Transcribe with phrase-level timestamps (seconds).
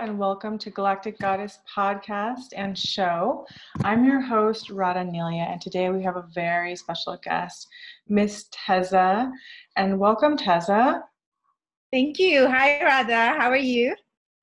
[0.00, 3.46] and welcome to Galactic Goddess podcast and show.
[3.84, 7.68] I'm your host, Radha Nelia, and today we have a very special guest,
[8.08, 9.30] Miss Teza.
[9.76, 11.02] And welcome, Teza.
[11.92, 12.48] Thank you.
[12.48, 13.38] Hi, Radha.
[13.38, 13.94] How are you?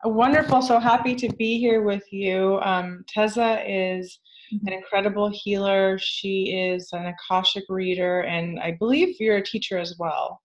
[0.03, 0.61] Wonderful.
[0.61, 2.59] So happy to be here with you.
[2.61, 4.19] Um, Teza is
[4.51, 5.97] an incredible healer.
[5.97, 10.39] She is an Akashic reader, and I believe you're a teacher as well.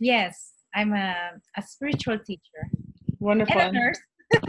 [0.00, 1.14] Yes, I'm a,
[1.56, 2.68] a spiritual teacher.
[3.20, 3.58] Wonderful.
[3.58, 3.98] And a nurse.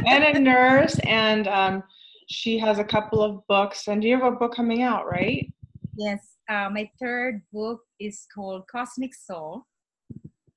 [0.05, 0.99] And a nurse.
[1.05, 1.83] And um,
[2.27, 3.87] she has a couple of books.
[3.87, 5.51] And you have a book coming out, right?
[5.95, 6.35] Yes.
[6.49, 9.65] Uh, my third book is called Cosmic Soul.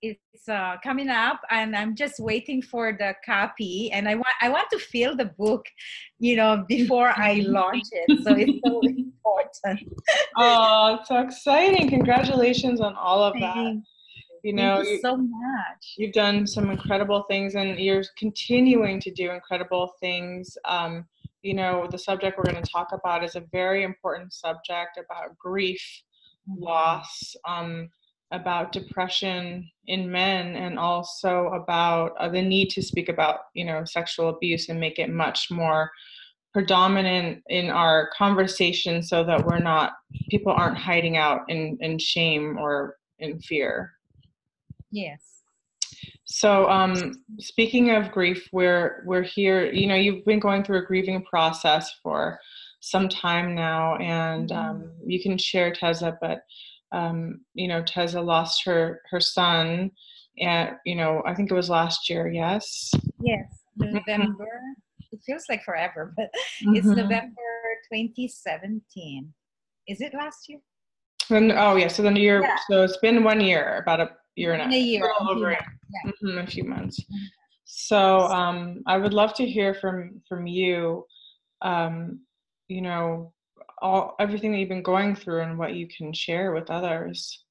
[0.00, 3.91] It's uh, coming up, and I'm just waiting for the copy.
[3.91, 5.66] And I want I want to feel the book,
[6.20, 8.22] you know, before I launch it.
[8.22, 9.92] So it's so important.
[10.36, 11.89] oh, so exciting!
[11.89, 13.83] Congratulations on all of that.
[14.48, 15.82] You know Thank you so much.
[15.98, 20.56] you've done some incredible things and you're continuing to do incredible things.
[20.64, 21.06] Um,
[21.42, 25.36] you know the subject we're going to talk about is a very important subject about
[25.38, 25.82] grief
[26.48, 26.62] Mm-hmm.
[26.62, 27.88] loss um,
[28.30, 33.84] about depression in men and also about uh, the need to speak about you know
[33.84, 35.90] sexual abuse and make it much more
[36.52, 39.92] predominant in our conversation so that we're not
[40.30, 43.92] people aren't hiding out in, in shame or in fear
[44.91, 45.42] yes.
[46.25, 50.84] So um, speaking of grief we're we're here you know you've been going through a
[50.84, 52.39] grieving process for
[52.80, 56.42] some time now and um, you can share teza but
[56.92, 59.91] um, you know teza lost her her son
[60.39, 62.91] and you know i think it was last year yes?
[63.20, 64.61] Yes november
[65.12, 66.30] it feels like forever but
[66.61, 67.34] it's november
[67.92, 69.33] 2017
[69.89, 70.58] is it last year?
[71.30, 72.56] And, oh yeah so then you're Yeah.
[72.70, 76.11] so it's been one year about a year and a, a year, a over yeah.
[76.23, 77.27] Mhm, a few months Mhm.
[77.64, 77.98] so
[78.39, 81.07] um, i would love to hear from from you
[81.62, 82.20] um,
[82.68, 83.33] you know
[83.83, 87.45] all everything that you've been going through and what you can share with others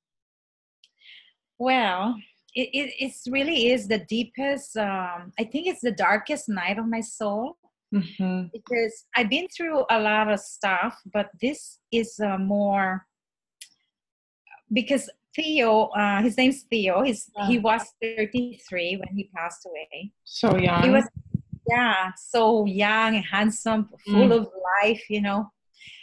[1.60, 2.16] Well,
[2.54, 4.78] it, it it's really is the deepest.
[4.78, 7.58] Um, I think it's the darkest night of my soul
[7.92, 13.06] hmm because I've been through a lot of stuff, but this is uh, more
[14.72, 17.04] because Theo, uh, his name's Theo.
[17.04, 20.12] He's he was 33 when he passed away.
[20.24, 21.06] so young He was
[21.70, 24.38] yeah, so young, handsome, full Mm.
[24.40, 24.44] of
[24.82, 25.04] life.
[25.10, 25.40] You know,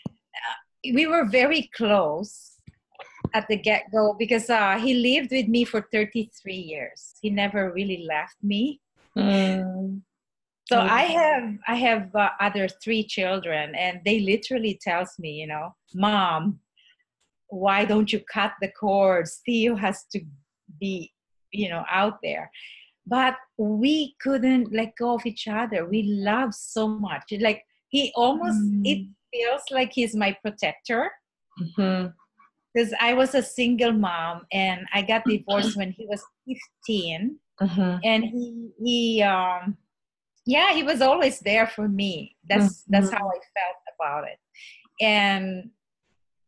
[0.07, 0.57] uh,
[0.99, 2.35] we were very close
[3.35, 7.15] at the get go because uh, he lived with me for 33 years.
[7.23, 8.81] He never really left me.
[9.19, 10.03] Mm.
[10.71, 10.89] So Mm.
[11.01, 15.75] I have I have uh, other three children, and they literally tells me, you know,
[15.95, 16.61] mom,
[17.55, 19.41] why don't you cut the cords?
[19.47, 20.21] Theo has to
[20.81, 21.13] be,
[21.53, 22.51] you know, out there.
[23.07, 25.87] But we couldn't let go of each other.
[25.87, 27.33] We love so much.
[27.41, 29.15] Like he almost it Mm.
[29.33, 31.11] feels like he's my protector
[31.61, 32.13] Mhm.
[32.73, 38.01] because I was a single mom and I got divorced when he was 15 Mhm.
[38.05, 38.45] and he
[38.85, 39.77] he um
[40.47, 44.39] yeah he was always there for me that's that's how i felt about it
[45.01, 45.71] and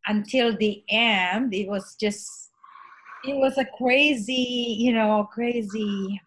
[0.07, 2.51] until the end it was just
[3.23, 6.19] it was a crazy you know crazy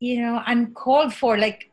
[0.00, 1.70] you know uncalled for like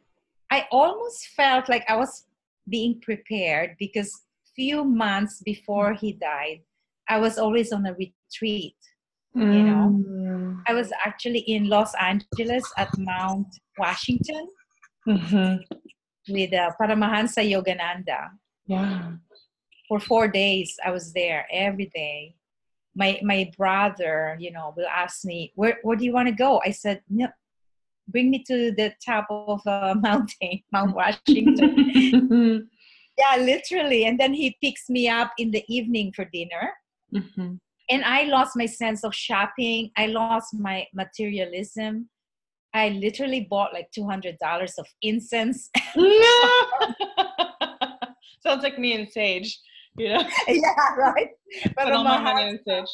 [0.51, 2.25] i almost felt like i was
[2.69, 4.23] being prepared because
[4.55, 6.59] few months before he died
[7.07, 8.75] i was always on a retreat
[9.37, 10.03] you know.
[10.07, 10.63] Mm.
[10.67, 14.47] I was actually in Los Angeles at Mount Washington
[15.07, 15.59] Mhm.
[16.29, 18.29] with uh, Paramahansa Yogananda.
[18.67, 19.11] Yeah
[19.89, 22.35] For four days, I was there every day.
[23.01, 26.51] My my brother, you know, will ask me, "Where where do you want to go?"
[26.69, 27.27] I said, "No,
[28.13, 31.69] bring me to the top of a mountain, Mount Washington."
[33.21, 34.01] yeah, literally.
[34.07, 36.65] And then he picks me up in the evening for dinner.
[37.13, 37.59] Mhm.
[37.89, 39.91] and I lost my sense of shopping.
[39.95, 42.09] I lost my materialism.
[42.73, 45.69] I literally bought like two hundred dollars of incense.
[45.95, 46.35] no
[48.41, 49.59] sounds like me and sage
[49.97, 51.29] you know yeah, right.
[51.77, 52.89] put all my money in sage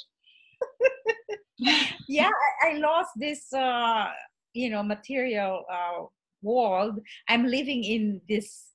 [2.08, 2.30] yeah,
[2.64, 4.08] I, I lost this, uh,
[4.54, 6.04] you know, material uh,
[6.42, 7.00] world.
[7.30, 8.70] I'm living in this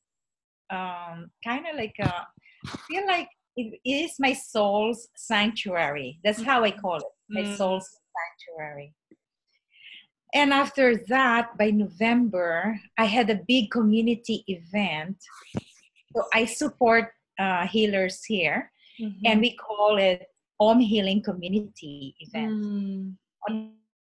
[0.71, 2.27] um, kind of like a,
[2.67, 6.19] I feel like it is my soul's sanctuary.
[6.25, 7.57] That's how I call it, my Mm.
[7.57, 8.95] soul's sanctuary.
[10.35, 15.17] And after that, by November, I had a big community event.
[16.15, 19.27] So I support uh, healers here, Mm-hmm.
[19.27, 20.27] and we call it
[20.59, 23.15] Om Healing Community Event Mm.
[23.49, 23.71] on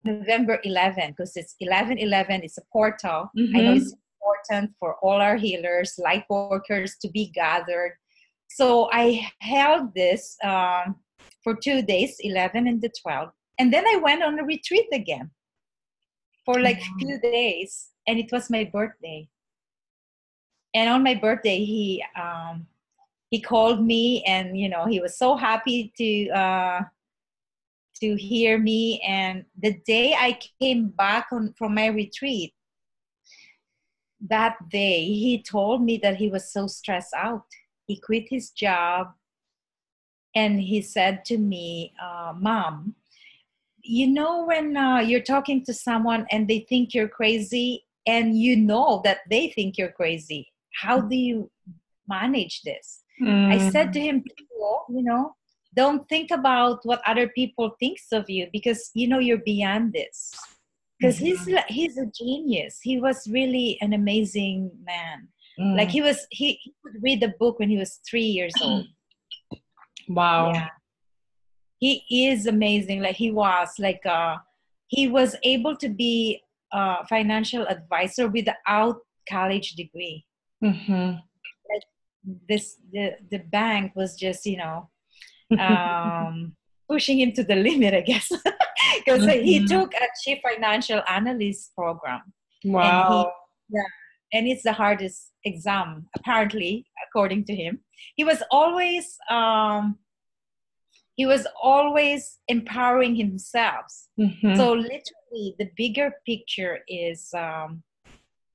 [0.05, 2.43] November 11 because it's 11 11.
[2.43, 3.31] It's a portal.
[3.37, 3.57] Mm-hmm.
[3.57, 7.93] I know it's important for all our healers, light workers to be gathered.
[8.49, 10.97] So I held this um,
[11.45, 13.31] for two days, 11 and the 12.
[13.59, 15.31] And then I went on a retreat again
[16.47, 16.99] for like mm-hmm.
[16.99, 17.89] few days.
[18.09, 19.29] And it was my birthday.
[20.75, 22.67] And on my birthday, he um,
[23.31, 26.81] he called me, and you know he was so happy to uh,
[28.01, 29.01] to hear me.
[29.07, 32.55] And the day I came back on, from my retreat,
[34.29, 37.47] that day he told me that he was so stressed out.
[37.87, 39.09] He quit his job
[40.35, 42.95] and he said to me, uh, Mom,
[43.83, 48.57] you know, when uh, you're talking to someone and they think you're crazy, and you
[48.57, 51.51] know that they think you're crazy, how do you
[52.09, 53.03] manage this?
[53.21, 53.53] Mm.
[53.53, 54.25] I said to him,
[54.89, 55.35] you know,
[55.75, 60.33] don't think about what other people thinks of you because you know you're beyond this
[60.99, 61.27] because mm-hmm.
[61.27, 65.29] he's he's a genius he was really an amazing man
[65.59, 65.77] mm.
[65.77, 68.87] like he was he, he could read the book when he was three years old
[70.09, 70.69] wow yeah.
[71.79, 74.37] he is amazing like he was like uh
[74.89, 76.43] he was able to be
[76.73, 78.97] a financial advisor without
[79.29, 80.25] college degree
[80.63, 81.13] mm-hmm.
[81.71, 81.83] like
[82.49, 84.89] this the the bank was just you know
[85.59, 86.53] um,
[86.89, 88.29] pushing him to the limit, I guess,
[89.05, 89.45] because mm-hmm.
[89.45, 92.23] he took a chief financial analyst program.
[92.65, 92.83] Wow.
[93.09, 93.27] And
[93.69, 97.81] he, yeah, and it's the hardest exam, apparently, according to him.
[98.17, 99.99] He was always um,
[101.17, 103.87] he was always empowering himself.
[104.19, 104.57] Mm-hmm.
[104.57, 107.83] So literally, the bigger picture is um,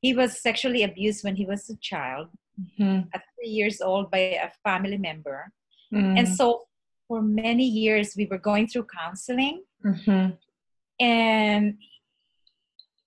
[0.05, 2.27] he was sexually abused when he was a child,
[2.61, 2.99] mm-hmm.
[3.13, 5.51] at three years old, by a family member,
[5.93, 6.17] mm-hmm.
[6.17, 6.45] and so
[7.07, 10.29] for many years we were going through counseling mm-hmm.
[10.99, 11.77] and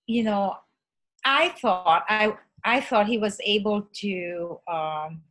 [0.07, 0.55] you know
[1.25, 5.21] i thought i i thought he was able to um,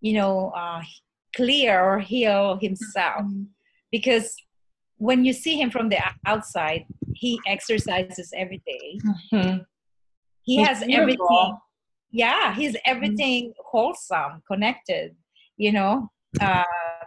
[0.00, 0.82] you know uh,
[1.36, 3.44] clear or heal himself mm-hmm.
[3.92, 4.34] because
[4.96, 6.84] when you see him from the outside
[7.22, 8.98] he exercises every day.
[9.32, 9.58] Mm-hmm.
[10.44, 11.02] He he's has beautiful.
[11.02, 11.56] everything
[12.10, 13.62] yeah he's everything mm-hmm.
[13.70, 15.14] wholesome connected
[15.56, 16.08] you know
[16.40, 16.64] uh,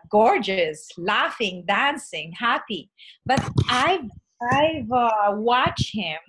[0.10, 2.90] gorgeous, laughing, dancing, happy.
[3.26, 4.10] But I've
[4.52, 6.20] I've uh, watched him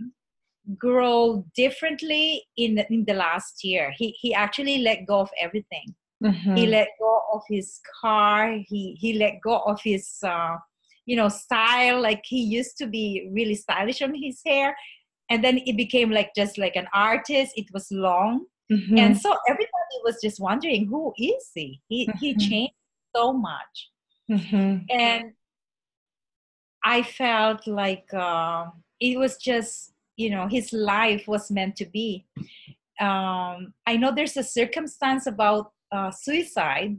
[0.79, 3.93] grow differently in in the last year.
[3.97, 5.95] He he actually let go of everything.
[6.25, 6.57] Mm-hmm.
[6.57, 8.57] He let go of his car.
[8.67, 10.57] He he let go of his uh,
[11.05, 12.01] you know style.
[12.01, 14.75] Like he used to be really stylish on his hair,
[15.31, 17.53] and then it became like just like an artist.
[17.57, 18.47] It was long.
[18.71, 18.99] Mm-hmm.
[18.99, 21.81] And so everybody was just wondering, who is he?
[21.89, 22.19] He mm-hmm.
[22.19, 22.75] he changed
[23.15, 23.91] so much.
[24.31, 24.79] Mm-hmm.
[24.91, 25.33] And
[26.85, 28.67] I felt like uh,
[29.01, 32.27] it was just, you know, his life was meant to be.
[33.01, 36.97] Um, I know there's a circumstance about uh, suicide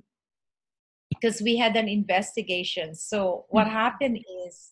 [1.10, 2.96] because we had an investigation.
[2.96, 3.76] So, what mm-hmm.
[3.76, 4.72] happened is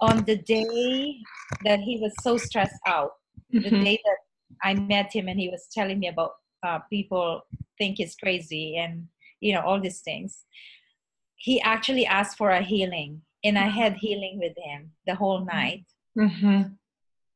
[0.00, 1.16] on the day
[1.64, 3.12] that he was so stressed out,
[3.52, 3.62] mm-hmm.
[3.62, 4.18] the day that
[4.62, 6.32] I met him and he was telling me about
[6.62, 7.42] uh, people
[7.78, 9.08] think he's crazy and
[9.40, 10.44] you know all these things
[11.36, 15.84] he actually asked for a healing and i had healing with him the whole night
[16.16, 16.62] mm-hmm.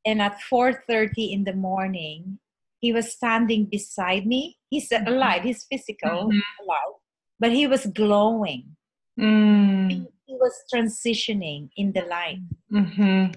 [0.05, 2.39] and at 4.30 in the morning
[2.81, 5.09] he was standing beside me he's mm-hmm.
[5.09, 6.63] alive he's physical mm-hmm.
[6.63, 6.95] alive
[7.41, 8.77] but he was glowing
[9.19, 10.07] mm.
[10.35, 12.41] He, was transitioning in the light
[12.73, 13.33] mm-hmm.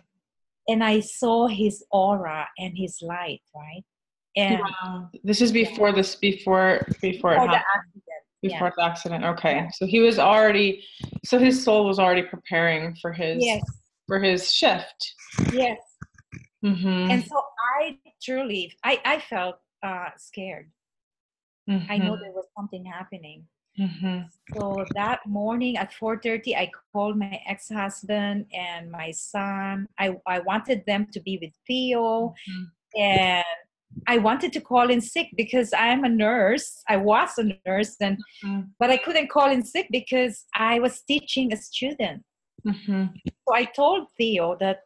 [0.68, 3.84] and i saw his aura and his light right
[4.36, 5.10] and wow.
[5.24, 8.01] this is before this before before, before it happened
[8.42, 8.74] before yeah.
[8.77, 9.70] the accident okay yeah.
[9.74, 10.84] so he was already
[11.25, 13.62] so his soul was already preparing for his yes.
[14.06, 15.13] for his shift
[15.51, 15.80] yes
[16.63, 17.12] mm-hmm.
[17.12, 17.42] and so
[17.80, 20.70] i truly i i felt uh scared
[21.70, 21.92] mm-hmm.
[21.92, 22.22] i know mm-hmm.
[22.22, 23.46] there was something happening
[23.79, 24.19] mm-hmm.
[24.53, 30.84] so that morning at 4.30 i called my ex-husband and my son i i wanted
[30.86, 33.00] them to be with theo mm-hmm.
[33.00, 33.46] and
[34.07, 36.84] I wanted to call in sick because I'm a nurse.
[36.88, 38.62] I was a nurse, and mm-hmm.
[38.79, 42.24] but I couldn't call in sick because I was teaching a student.
[42.65, 43.05] Mm-hmm.
[43.25, 44.81] So I told Theo that,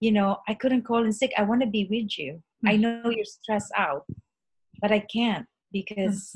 [0.00, 1.32] you know, I couldn't call in sick.
[1.36, 2.34] I want to be with you.
[2.34, 2.68] Mm-hmm.
[2.68, 4.04] I know you're stressed out,
[4.80, 6.32] but I can't because,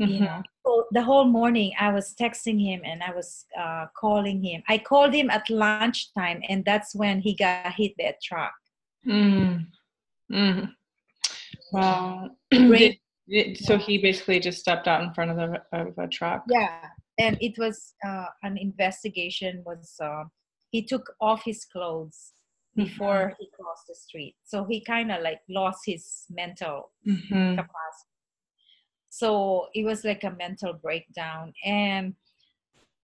[0.00, 0.24] you mm-hmm.
[0.24, 0.42] know.
[0.66, 4.62] So the whole morning I was texting him and I was uh, calling him.
[4.68, 8.52] I called him at lunchtime, and that's when he got hit by a truck.
[9.06, 9.66] Mm.
[10.30, 10.70] Mm.
[11.72, 12.28] Wow.
[12.50, 16.44] did, did, so he basically just stepped out in front of, the, of a truck.
[16.46, 16.82] Yeah,
[17.18, 20.24] and it was uh, an investigation was uh,
[20.70, 22.34] he took off his clothes
[22.78, 22.84] Mm-hmm.
[22.84, 24.36] before he crossed the street.
[24.44, 27.56] So he kind of like lost his mental Mhm.
[27.56, 28.09] capacity.
[29.20, 32.14] So it was like a mental breakdown, and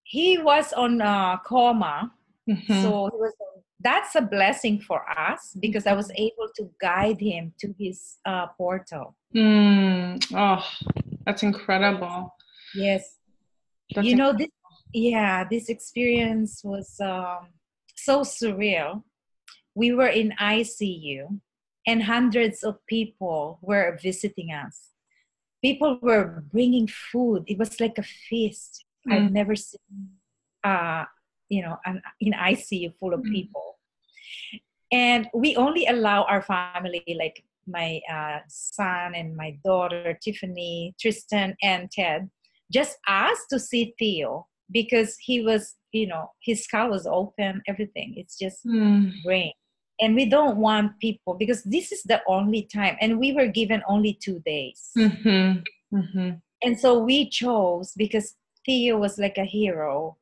[0.02, 2.10] he was on a coma.
[2.48, 2.80] Mhm.
[2.82, 3.34] So he was.
[3.78, 8.46] That's a blessing for us because I was able to guide him to his uh,
[8.56, 9.14] portal.
[9.34, 10.16] Mm.
[10.32, 10.64] Oh,
[11.26, 12.34] that's incredible.
[12.74, 13.18] Yes,
[13.94, 14.48] That's you know this.
[14.94, 17.52] Yeah, this experience was um,
[17.94, 19.02] so surreal.
[19.74, 21.38] We were in ICU,
[21.86, 24.85] and hundreds of people were visiting us.
[25.66, 27.40] People were bringing food.
[27.52, 28.72] It was like a feast.
[29.12, 29.38] I've Mm.
[29.40, 29.94] never seen,
[30.70, 31.04] uh,
[31.54, 31.96] you know, an
[32.26, 33.32] in ICU full of Mm.
[33.36, 33.66] people.
[34.92, 37.36] And we only allow our family, like
[37.78, 42.20] my uh, son and my daughter, Tiffany, Tristan, and Ted,
[42.78, 42.94] just
[43.24, 44.46] asked to see Theo
[44.78, 45.62] because he was,
[45.98, 48.08] you know, his skull was open, everything.
[48.20, 49.22] It's just Mm.
[49.24, 49.52] brain.
[50.00, 53.82] And we don't want people because this is the only time, and we were given
[53.88, 54.90] only two days.
[54.96, 55.64] Mhm.
[55.92, 56.42] Mhm.
[56.62, 60.18] And so we chose because Theo was like a hero.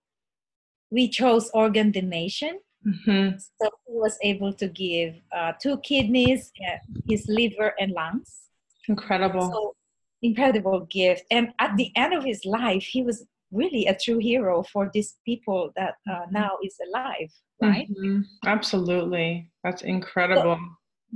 [0.90, 2.60] We chose organ donation.
[2.86, 3.40] Mhm.
[3.40, 6.78] So he was able to give uh, two kidneys, uh,
[7.08, 8.50] his liver, and lungs.
[8.88, 9.50] Incredible.
[9.50, 9.74] So
[10.22, 11.24] incredible gift.
[11.30, 15.16] And at the end of his life, he was really a true hero for these
[15.24, 17.88] people that uh, now is alive, right?
[17.90, 18.24] Mhm.
[18.46, 19.50] Absolutely.
[19.62, 20.58] That's incredible.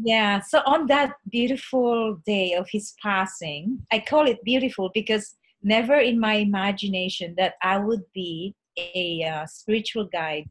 [0.00, 0.40] Yeah.
[0.40, 6.20] So on that beautiful day of his passing, I call it beautiful because never in
[6.20, 10.48] my imagination that I would be a uh, spiritual guide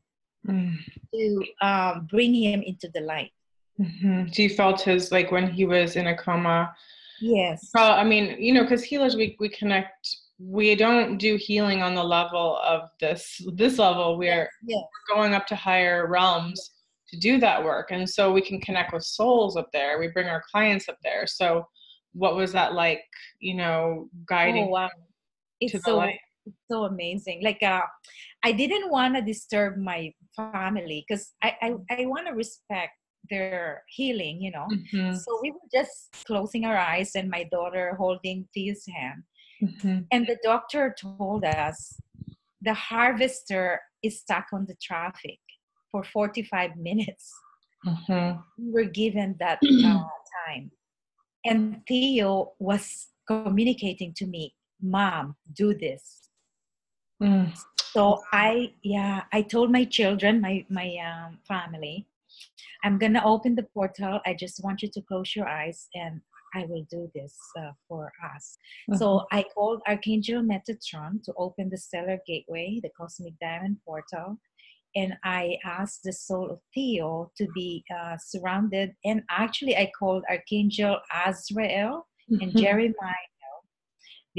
[0.47, 0.77] Mm.
[1.13, 3.31] to um, bring him into the light.
[3.79, 4.33] Mhm.
[4.33, 6.73] So you felt his like when he was in a coma.
[7.19, 7.69] Yes.
[7.73, 10.15] Well, I mean, you know, because healers, we we connect.
[10.39, 14.17] We don't do healing on the level of this this level.
[14.17, 14.83] We're Yes.
[15.09, 16.71] going up to higher realms
[17.09, 19.97] to do that work, and so we can connect with souls up there.
[19.99, 21.25] We bring our clients up there.
[21.25, 21.65] So,
[22.13, 23.01] what was that like?
[23.39, 24.89] You know, guiding Oh, wow.
[25.59, 26.19] It's so light.
[26.45, 27.43] it's so amazing.
[27.43, 27.81] Like uh,
[28.43, 32.93] I didn't want to disturb my family because I I, I want to respect
[33.29, 34.39] their healing.
[34.41, 34.67] You know.
[34.71, 35.15] Mhm.
[35.17, 39.23] So we were just closing our eyes and my daughter holding Theo's hand.
[39.61, 40.07] Mhm.
[40.11, 41.99] And the doctor told us
[42.61, 45.39] the harvester is stuck on the traffic
[45.91, 47.33] for 45 minutes.
[47.85, 48.43] Mhm.
[48.57, 50.07] We were given that uh,
[50.45, 50.71] time.
[51.45, 56.29] And Theo was communicating to me, Mom, do this.
[57.21, 57.57] Mm.
[57.93, 62.05] So I, yeah, I told my children, my, my um, family,
[62.83, 64.19] I'm going to open the portal.
[64.25, 66.21] I just want you to close your eyes and
[66.59, 68.03] I will do this uh, for
[68.35, 68.45] us.
[68.89, 68.97] Mm-hmm.
[69.01, 74.27] So I called Archangel Metatron to open the stellar gateway, the cosmic diamond portal,
[74.99, 75.43] and I
[75.77, 78.89] asked the soul of Theo to be uh, surrounded.
[79.09, 80.95] And actually, I called Archangel
[81.25, 81.95] Azrael
[82.41, 82.59] and Mhm.
[82.61, 83.23] Jeremiel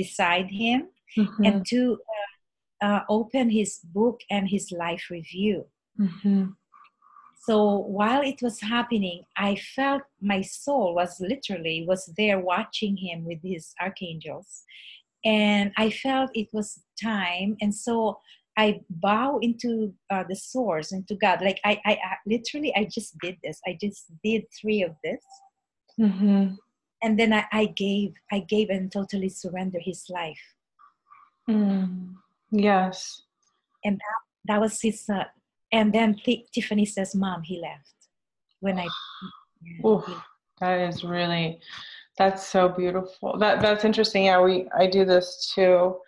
[0.03, 0.79] beside him,
[1.17, 1.47] Mhm.
[1.47, 1.81] and to
[2.17, 5.59] uh, uh, open his book and his life review.
[5.99, 6.55] Mhm.
[7.49, 13.25] So while it was happening, I felt my soul was literally was there watching him
[13.25, 14.65] with his archangels,
[15.25, 17.57] and I felt it was time.
[17.63, 18.21] And so
[18.59, 21.41] I bow into uh, the source, into God.
[21.41, 23.63] Like I, I, I literally, I just did this.
[23.67, 25.25] I just did three of this,
[25.99, 26.59] Mhm.
[27.03, 30.45] and then I, I gave, I gave, and totally surrender His life.
[31.49, 32.13] Mm.
[32.51, 33.23] Yes.
[33.87, 34.21] And that,
[34.53, 35.09] that was his.
[35.09, 35.25] Uh,
[35.73, 37.93] and then T- Tiffany says, "Mom, he left."
[38.61, 38.89] When I,
[39.87, 40.05] Oof.
[40.61, 41.61] That is really,
[42.17, 43.39] that's so beautiful.
[43.39, 44.25] That that's interesting.
[44.25, 45.99] Yeah, we I do this too.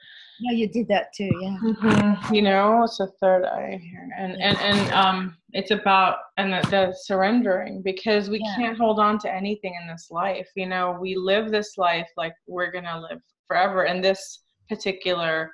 [0.40, 1.31] yeah, you did that too.
[1.40, 1.57] Yeah.
[1.62, 2.35] Mhm.
[2.35, 6.62] You know, it's a third eye here, and and and um, it's about and the,
[6.71, 8.57] the surrendering because we Yeah.
[8.57, 10.49] can't hold on to anything in this life.
[10.57, 15.52] You know, we live this life like we're gonna live forever, and this particular,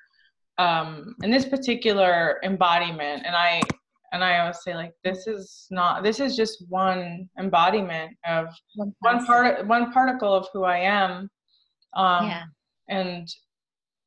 [0.57, 3.61] um, in this particular embodiment, and I
[4.13, 8.49] and I always say like this is not this is just one embodiment of
[9.01, 11.31] one part one particle of who I am.
[11.95, 12.43] Um, yeah.
[12.89, 13.29] and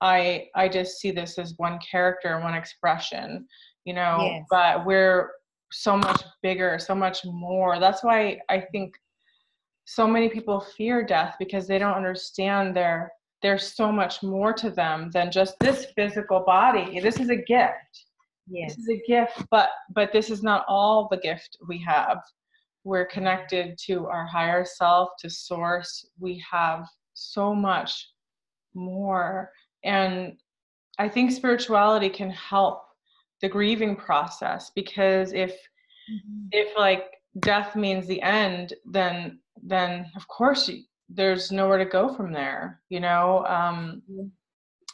[0.01, 3.47] I I just see this as one character, one expression,
[3.85, 4.17] you know.
[4.21, 4.45] Yes.
[4.49, 5.31] But we're
[5.71, 7.79] so much bigger, so much more.
[7.79, 8.93] That's why I think
[9.85, 14.69] so many people fear death because they don't understand there there's so much more to
[14.69, 16.99] them than just this physical body.
[16.99, 18.05] This is a gift.
[18.49, 18.75] Yes.
[18.75, 22.19] This is a gift, but but this is not all the gift we have.
[22.83, 26.07] We're connected to our higher self, to source.
[26.19, 28.09] We have so much
[28.73, 29.51] more.
[29.83, 30.37] And
[30.97, 32.83] I think spirituality can help
[33.41, 36.47] the grieving process because if mm-hmm.
[36.51, 37.05] if like
[37.39, 40.69] death means the end then then of course
[41.09, 44.01] there's nowhere to go from there you know um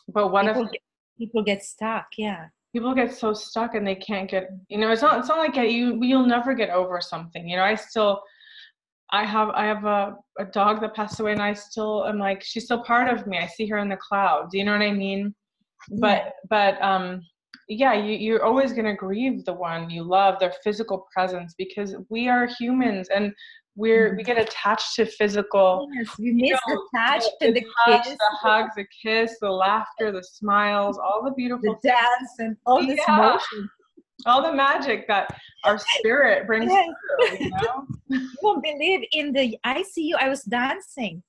[0.10, 0.82] but what people if get,
[1.18, 5.02] people get stuck yeah people get so stuck and they can't get you know it's
[5.02, 8.22] not it's not like you you'll never get over something you know i still
[9.12, 12.44] i have i have a, a dog that passed away and i still am like
[12.44, 13.38] she's still part of me.
[13.38, 15.34] I see her in the clouds Do you know what i mean?
[16.02, 16.30] But yeah.
[16.50, 17.22] but um
[17.70, 21.96] yeah you, you're always going to grieve the one you love their physical presence because
[22.10, 23.32] we are humans and
[23.76, 24.34] we're we mm-hmm.
[24.34, 28.38] get attached to physical yes we miss know, the touch the, the, touch, kiss the
[28.42, 33.00] hugs the kiss the laughter the smiles all the beautiful the dance and all this
[33.08, 33.18] yeah.
[33.18, 33.70] motion
[34.26, 35.28] all the magic that
[35.66, 36.88] our spirit brings yes.
[37.30, 37.86] through, you know?
[38.08, 41.22] you won't believe in the icu i was dancing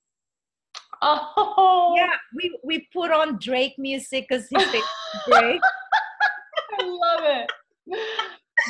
[1.03, 4.83] oh yeah we we put on drake music because he's
[5.27, 5.61] drake
[6.79, 7.47] I love
[7.89, 7.99] it.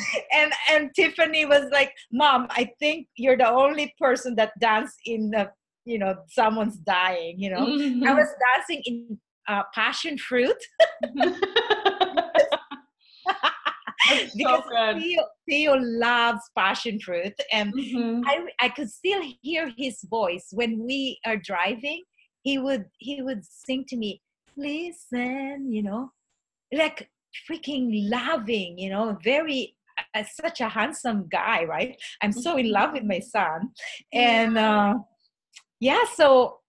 [0.33, 5.31] and and Tiffany was like, "Mom, I think you're the only person that dance in
[5.31, 5.49] the,
[5.85, 8.07] you know, someone's dying." You know, mm-hmm.
[8.07, 10.57] I was dancing in uh, passion fruit.
[14.35, 18.21] because so Theo, Theo, loves passion fruit, and mm-hmm.
[18.25, 22.03] I I could still hear his voice when we are driving.
[22.43, 24.21] He would he would sing to me,
[24.55, 26.11] "Listen," you know,
[26.71, 27.09] like
[27.49, 29.76] freaking loving, you know, very
[30.15, 31.95] uh, such a handsome guy, right?
[32.21, 33.69] I'm so in love with my son,
[34.13, 34.95] and uh,
[35.79, 36.03] yeah.
[36.15, 36.59] So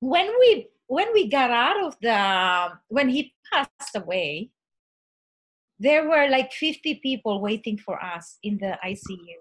[0.00, 4.50] when we when we got out of the when he passed away,
[5.78, 9.38] there were like 50 people waiting for us in the ICU.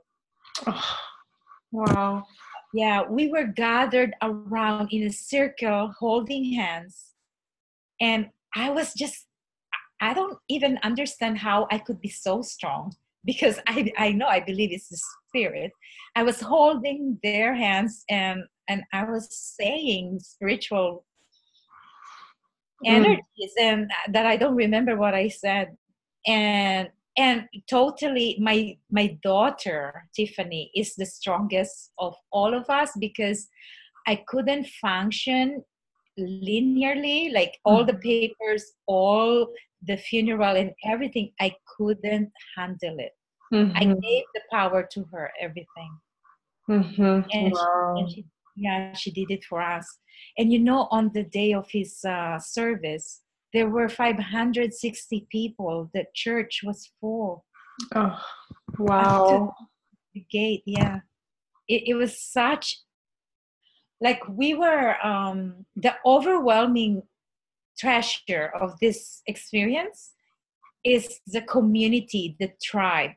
[0.67, 0.95] Oh,
[1.71, 2.23] wow.
[2.73, 7.11] Yeah, we were gathered around in a circle holding hands.
[8.01, 9.27] And I was just
[10.01, 12.93] I don't even understand how I could be so strong
[13.25, 15.71] because I, I know I believe it's the spirit.
[16.15, 19.27] I was holding their hands and and I was
[19.59, 21.05] saying spiritual
[22.85, 22.89] mm.
[22.89, 25.75] energies and that I don't remember what I said.
[26.25, 33.47] And and totally my my daughter Tiffany is the strongest of all of us because
[34.07, 35.63] I couldn't function
[36.19, 38.01] linearly like all the mm.
[38.01, 39.47] papers all
[39.85, 43.11] the funeral and everything, I couldn't handle it.
[43.53, 43.77] Mm-hmm.
[43.77, 45.97] I gave the power to her, everything.
[46.69, 47.29] Mm-hmm.
[47.31, 47.95] And, wow.
[47.95, 49.85] she, and, she, yeah, she did it for us.
[50.37, 53.21] And you know, on the day of his uh, service,
[53.53, 55.89] there were 560 people.
[55.93, 57.45] The church was full.
[57.95, 58.19] Oh,
[58.79, 59.53] wow.
[60.13, 60.99] The gate, yeah.
[61.67, 62.79] It, it was such
[64.01, 67.01] like we were um the overwhelming
[67.77, 70.11] treasure of this experience
[70.83, 73.11] is the community, the tribe.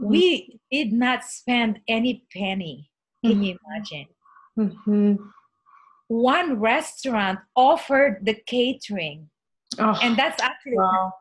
[0.00, 0.10] Mm-hmm.
[0.10, 2.90] We did not spend any penny.
[3.24, 3.42] Can mm-hmm.
[3.42, 4.06] you imagine?
[4.58, 5.14] Mm-hmm.
[6.08, 9.28] One restaurant offered the catering,
[9.78, 11.12] oh, and that's actually wow.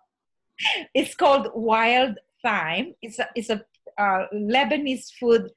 [0.93, 2.93] it's called Wild Thyme.
[3.01, 3.61] It's a it's a
[3.97, 5.51] uh, Lebanese food.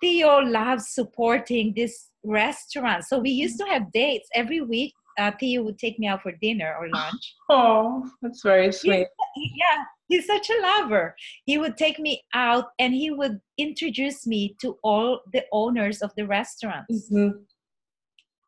[0.00, 5.62] Theo loves supporting this restaurant, so we used to have dates every week uh, Theo
[5.62, 7.34] would take me out for dinner or lunch.
[7.48, 9.06] Oh, that's very sweet.
[9.34, 11.14] He's, yeah, he's such a lover.
[11.44, 16.12] He would take me out and he would introduce me to all the owners of
[16.16, 17.10] the restaurants.
[17.10, 17.38] Mm-hmm.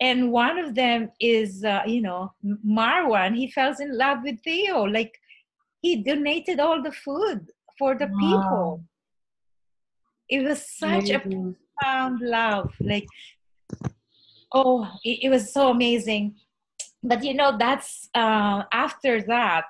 [0.01, 2.33] And one of them is, uh, you know,
[2.67, 3.35] Marwan.
[3.35, 4.83] He fell in love with Theo.
[4.83, 5.19] Like,
[5.81, 8.19] he donated all the food for the wow.
[8.21, 8.85] people.
[10.29, 11.15] It was such Amazing.
[11.15, 12.75] a profound love.
[12.81, 13.07] Like,
[14.53, 16.35] oh, it, it was so amazing
[17.07, 19.65] but you know that's uh, after that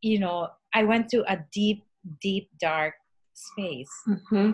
[0.00, 1.84] you know i went to a deep
[2.20, 2.94] deep dark
[3.34, 4.52] space mm-hmm.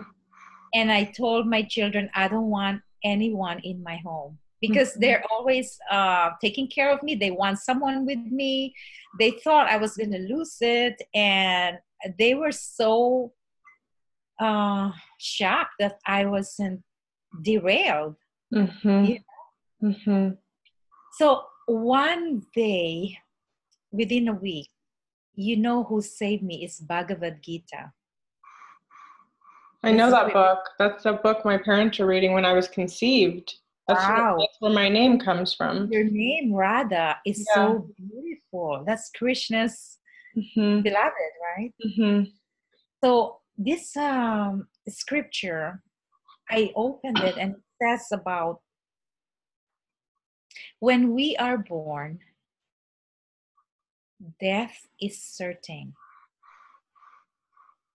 [0.73, 5.01] and i told my children i don't want anyone in my home because mm-hmm.
[5.01, 8.73] they're always uh, taking care of me they want someone with me
[9.19, 11.77] they thought i was going to lose it and
[12.19, 13.31] they were so
[14.39, 16.81] uh, shocked that i wasn't
[17.41, 18.15] derailed
[18.53, 19.03] mm-hmm.
[19.05, 19.89] you know?
[19.89, 20.29] Mm-hmm.
[21.17, 23.17] so one day
[23.91, 24.69] within a week
[25.35, 27.91] you know who saved me is bhagavad gita
[29.83, 33.53] i know that book that's the book my parents were reading when i was conceived
[33.87, 34.35] that's, wow.
[34.35, 37.55] where, that's where my name comes from your name radha is yeah.
[37.55, 39.97] so beautiful that's krishna's
[40.37, 40.81] mm-hmm.
[40.81, 42.23] beloved right mm-hmm.
[43.03, 45.81] so this um, scripture
[46.49, 48.59] i opened it and it says about
[50.79, 52.19] when we are born,
[54.39, 55.93] death is certain.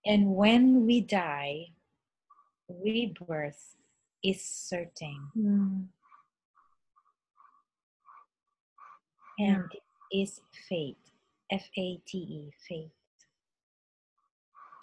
[0.04, 1.72] And when we die,
[2.68, 3.76] rebirth
[4.24, 5.28] is certain.
[5.36, 5.86] Mm.
[9.38, 9.64] And
[10.12, 10.96] is fate.
[11.50, 12.90] F A T E, fate.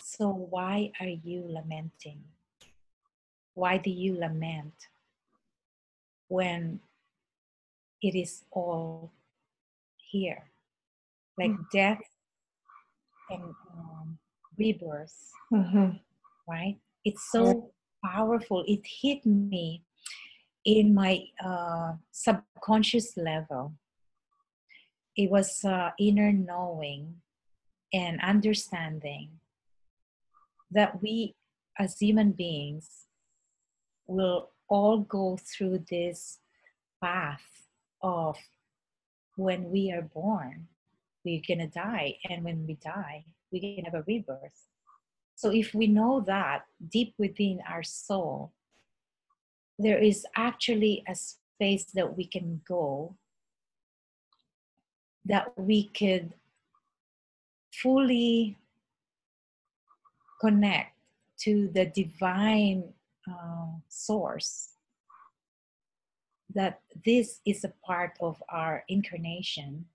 [0.01, 2.23] So, why are you lamenting?
[3.53, 4.73] Why do you lament
[6.27, 6.79] when
[8.01, 9.11] it is all
[9.97, 10.51] here?
[11.37, 11.69] Like Mm.
[11.71, 12.01] death
[13.29, 14.19] and um,
[14.57, 16.01] rebirth, Mhm.
[16.47, 16.79] right?
[17.03, 18.63] It's so powerful.
[18.67, 19.83] It hit me
[20.65, 23.73] in my uh, subconscious level.
[25.15, 27.21] It was uh, inner knowing
[27.93, 29.39] and understanding
[30.71, 31.35] that we
[31.79, 33.07] as human beings
[34.07, 36.39] will all go through this
[37.01, 37.66] path
[38.01, 38.37] of
[39.35, 40.67] when we are born,
[41.23, 44.67] we're gonna die, and when we die, we can have a rebirth.
[45.35, 48.53] So if we know that deep within our soul,
[49.77, 53.15] there is actually a space that we can go
[55.25, 56.33] that we could
[57.71, 58.57] fully
[60.39, 60.95] connect
[61.37, 62.93] to the divine
[63.29, 64.76] uh, source
[66.55, 69.85] that this is a part of our incarnation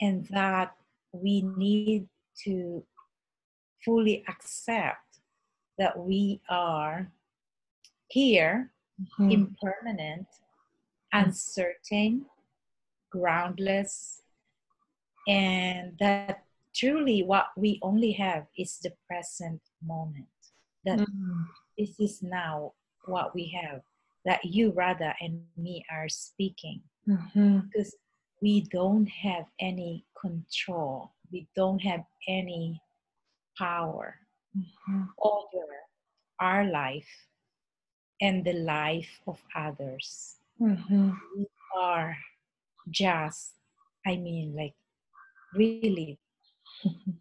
[0.00, 0.76] and that
[1.12, 2.08] we need
[2.44, 2.84] to
[3.84, 5.20] fully accept
[5.78, 7.10] that we are
[8.08, 8.72] here
[9.18, 9.32] Mhm.
[9.32, 10.28] impermanent
[11.12, 12.26] uncertain
[13.10, 14.22] groundless
[15.26, 20.28] and that truly what we only have is the present moment
[20.84, 21.48] that Mm.
[21.76, 22.74] this is now
[23.06, 23.82] what we have
[24.24, 27.70] that you Radha and me are speaking Mhm.
[27.70, 27.94] because
[28.42, 32.80] we don't have any control we don't have any
[33.56, 34.18] power
[34.56, 35.08] Mhm.
[35.18, 35.66] over
[36.40, 37.28] our life
[38.20, 41.16] and the life of others Mhm.
[41.36, 42.16] we are
[42.90, 43.54] just
[44.06, 44.74] i mean like
[45.54, 46.18] really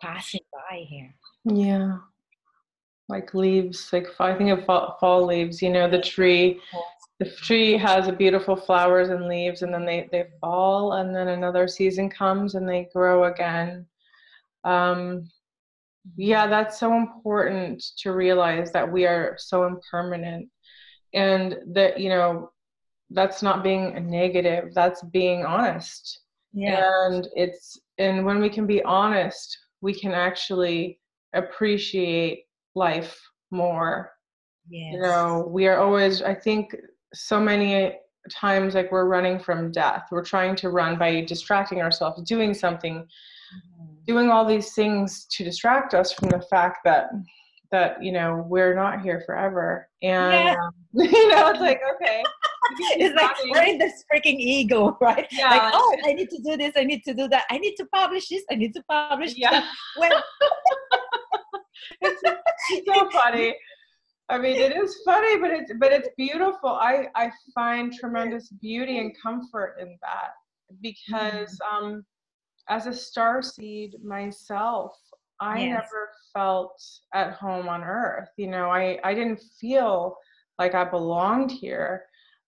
[0.00, 1.98] passing by here Yeah.
[3.08, 6.60] Like leaves, like I think of fall, fall leaves, you know, the tree
[7.18, 11.28] the tree has a beautiful flowers and leaves and then they, they fall and then
[11.28, 13.86] another season comes and they grow again.
[14.64, 15.30] Um,
[16.16, 20.48] yeah, that's so important to realize that we are so impermanent
[21.14, 22.50] and that, you know,
[23.10, 26.20] that's not being negative, that's being honest.
[26.52, 30.98] yeah and it's and when we can be honest we can actually
[31.34, 32.45] appreciate
[32.76, 33.18] life
[33.50, 34.12] more
[34.68, 36.74] yes you know we are always i think
[37.14, 37.94] so many
[38.30, 43.06] times like we're running from death we're trying to run by distracting ourselves doing something
[43.54, 44.04] Mhm.
[44.06, 47.10] doing all these things to distract us from the fact that
[47.70, 50.56] that you know we're not here forever and Yeah.
[50.60, 52.22] um, you know it's like okay
[52.70, 55.26] we can keep it's like we're in this freaking ego, right?
[55.30, 57.58] Yeah, like, like- oh, I need to do this, I need to do that, I
[57.58, 59.64] need to publish this, I need to publish yeah that.
[60.00, 60.20] Well,
[62.00, 62.22] it's,
[62.70, 63.56] it's so funny.
[64.28, 66.70] I mean, it is funny, but it's but it's beautiful.
[66.70, 70.30] I I find tremendous beauty and comfort in that
[70.82, 72.04] because um,
[72.68, 74.96] as a star seed myself,
[75.40, 75.70] I Yes.
[75.70, 76.82] never felt
[77.14, 78.28] at home on Earth.
[78.36, 80.16] You know, I I didn't feel
[80.58, 82.04] like I belonged here,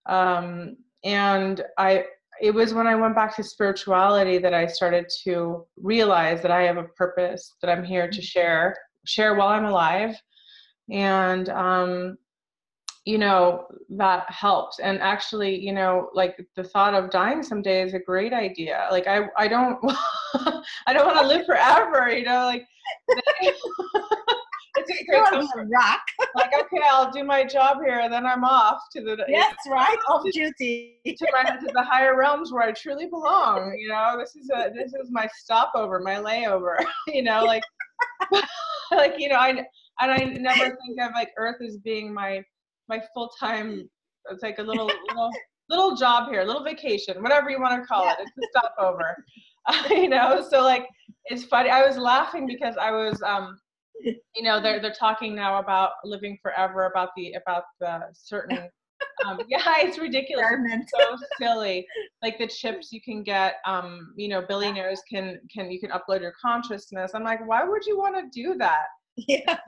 [0.08, 2.06] um, and I.
[2.40, 6.62] It was when I went back to spirituality that I started to realize that I
[6.62, 8.76] have a purpose, that I'm here to share,
[9.08, 10.14] share while I'm alive,
[10.90, 12.18] and um,
[13.04, 17.94] you know that helps and actually you know like the thought of dying someday is
[17.94, 19.78] a great idea like i i don't
[20.86, 22.66] i don't want to live forever you know like
[23.40, 25.68] it's a great want to comfort.
[25.68, 26.00] be a rock.
[26.34, 29.96] like okay i'll do my job here and then i'm off to the Yes, right?
[30.08, 30.98] Off duty.
[31.06, 33.74] to my to the higher realms where I truly belong.
[33.78, 36.76] You know, this is a this is my stopover, my layover.
[37.08, 37.62] You know, like
[38.92, 42.42] like you know, I and I never think of like Earth as being my
[42.88, 43.88] my full time.
[44.30, 45.30] It's like a little little
[45.68, 48.16] little job here, little vacation, whatever you want to call it.
[48.20, 49.16] It's a stopover.
[49.90, 50.86] you know, so like
[51.26, 51.70] it's funny.
[51.70, 53.58] I was laughing because I was um
[54.02, 58.68] you know they're they're talking now about living forever about the about the certain
[59.26, 60.42] um yeah it's ridiculous.
[60.44, 60.88] Experiment.
[60.98, 61.86] so silly.
[62.22, 66.20] Like the chips you can get um you know billionaires can can you can upload
[66.20, 67.12] your consciousness.
[67.14, 68.86] I'm like why would you want to do that?
[69.26, 69.58] Yeah.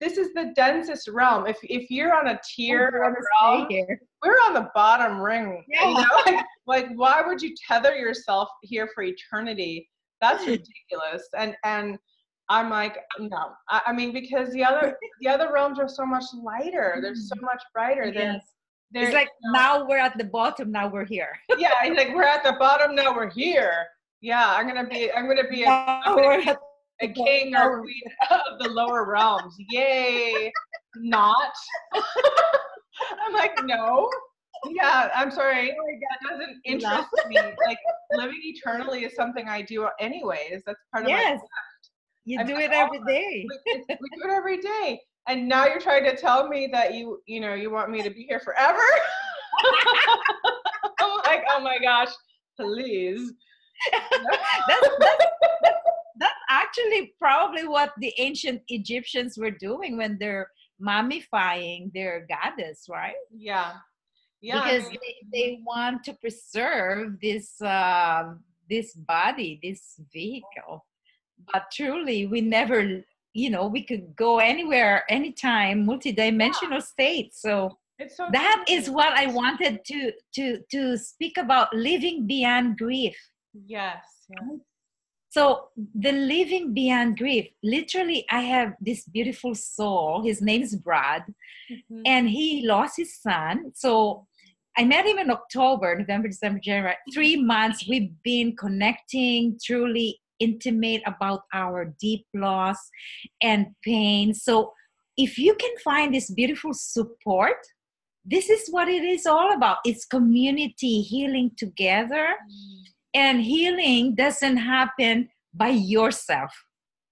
[0.00, 1.46] this is the densest realm.
[1.46, 4.00] If if you're on a tier wanna realm, here.
[4.24, 5.88] we're on the bottom ring Yeah.
[5.88, 6.04] you know?
[6.26, 9.88] Like, like why would you tether yourself here for eternity?
[10.20, 11.28] That's ridiculous.
[11.36, 11.98] And and
[12.52, 13.52] I'm like, no.
[13.70, 16.98] I, I mean, because the other the other realms are so much lighter.
[17.00, 17.44] They're so Mm-hmm.
[17.46, 18.04] much brighter.
[18.14, 18.44] Yes.
[18.90, 21.32] they're, It's like you know, now we're at the bottom, now we're here.
[21.58, 23.14] yeah, it's like we're at the bottom now.
[23.16, 23.86] We're here.
[24.20, 25.10] Yeah, I'm gonna be.
[25.10, 26.50] I'm gonna be a, gonna be
[27.00, 29.56] a king or queen of the lower realms.
[29.70, 30.52] Yay!
[30.96, 31.52] Not.
[31.94, 34.10] I'm like no.
[34.70, 35.68] Yeah, I'm sorry.
[36.10, 37.36] That doesn't interest me.
[37.66, 37.78] Like
[38.12, 40.62] living eternally is something I do anyways.
[40.66, 41.40] That's part of my Yes.
[42.24, 43.46] You I'm do it every day.
[43.48, 47.20] we, we do it every day and now you're trying to tell me that you
[47.26, 48.80] you know you want me to be here forever
[51.00, 52.10] i'm like oh my gosh
[52.58, 53.32] please
[53.92, 54.28] that's,
[54.68, 55.76] that's, that's,
[56.16, 60.48] that's actually probably what the ancient Egyptians were doing when they're
[60.80, 63.14] mummifying their goddess, right?
[63.34, 63.72] yeah
[64.40, 64.98] yeah I because mean,
[65.32, 68.34] they, they want to preserve this uh,
[68.70, 70.86] this body, this vehicle.
[71.52, 73.02] But truly, we never,
[73.32, 77.34] you know, we could go anywhere, anytime, multidimensional state.
[77.34, 82.78] So it's so that is what I wanted to to to speak about living beyond
[82.78, 83.16] grief.
[83.66, 84.56] yes yeah.
[85.30, 90.22] So the living beyond grief, literally, I have this beautiful soul.
[90.22, 91.22] His name is Brad,
[91.70, 92.02] Mhm.
[92.04, 93.72] and he lost his son.
[93.74, 94.26] So
[94.76, 96.96] I met him in October, November, December, January.
[97.14, 102.78] Three months we've been connecting, truly intimate about our deep loss
[103.40, 104.34] and pain.
[104.34, 104.72] So
[105.16, 107.60] if you can find this beautiful support,
[108.24, 109.78] this is what it is all about.
[109.84, 112.26] It's community healing together.
[113.14, 116.52] And healing doesn't happen by yourself.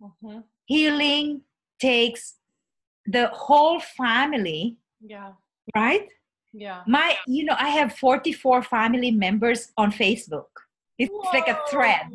[0.01, 0.45] Mhm.
[0.66, 1.43] Healing
[1.79, 2.23] takes
[3.07, 5.33] the whole family, yeah
[5.75, 6.07] right?
[6.53, 10.51] yeah My, you know, I have 44 family members on Facebook.
[10.99, 12.07] It's like a thread.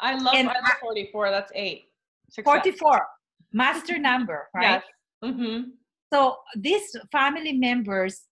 [0.00, 1.90] I love And I love 44 that's eight
[2.30, 2.44] Success.
[2.44, 3.06] 44,
[3.52, 4.82] master number, right?
[4.82, 4.84] yes
[5.24, 5.70] mm-hmm.
[6.12, 8.22] So these family members,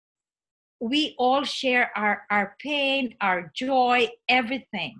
[0.81, 4.97] we all share our, our pain, our joy, everything.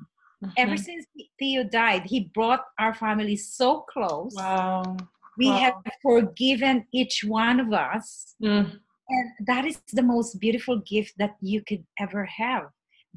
[0.57, 0.79] Ever Mhm.
[0.79, 1.05] since
[1.39, 4.35] Theo died, he brought our family so close.
[4.37, 4.97] wow
[5.37, 5.57] We Wow.
[5.65, 8.35] have forgiven each one of us.
[8.43, 8.81] Mm.
[9.09, 12.65] And that is the most beautiful gift that you could ever have.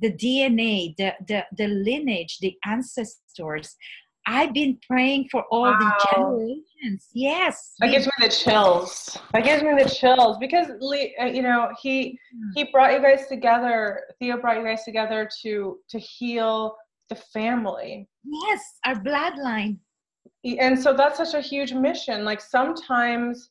[0.02, 3.76] The DNA, the, the, the lineage, the ancestors.
[4.28, 7.10] I've been praying for all the generations.
[7.14, 7.74] Yes.
[7.80, 9.18] That gives me the chills.
[9.34, 12.50] That gives me the chills because uh, you know, he Hmm.
[12.56, 14.02] he brought you guys together.
[14.20, 16.76] Theo brought you guys together to to heal
[17.10, 19.78] the family, yes, our bloodline.
[20.46, 22.24] and so that's such a huge mission.
[22.24, 23.50] Like sometimes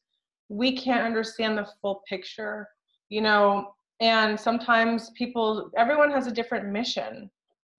[0.48, 2.66] we can't understand the full picture,
[3.10, 7.30] you know, and sometimes people, everyone has a different mission.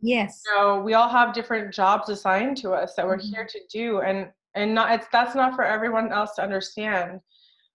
[0.02, 0.44] Yes.
[0.52, 3.34] So we all have different jobs assigned to us that we're Mhm.
[3.36, 7.22] here to do, and and not it's that's not for everyone else to understand.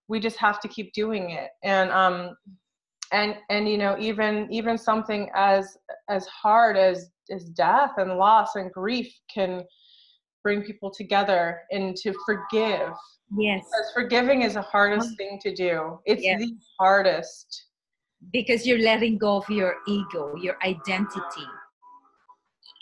[0.08, 2.36] We just have to keep doing it, and um,
[3.12, 5.78] and and you know even even something as
[6.08, 9.64] as hard as as death and loss and grief can
[10.42, 12.92] bring people together and to forgive
[13.36, 13.64] Yes.
[13.64, 16.00] because forgiving is the hardest thing to do.
[16.04, 16.38] It's Yeah.
[16.38, 17.66] the hardest.
[18.32, 21.46] Because you're letting go of your ego, your identity.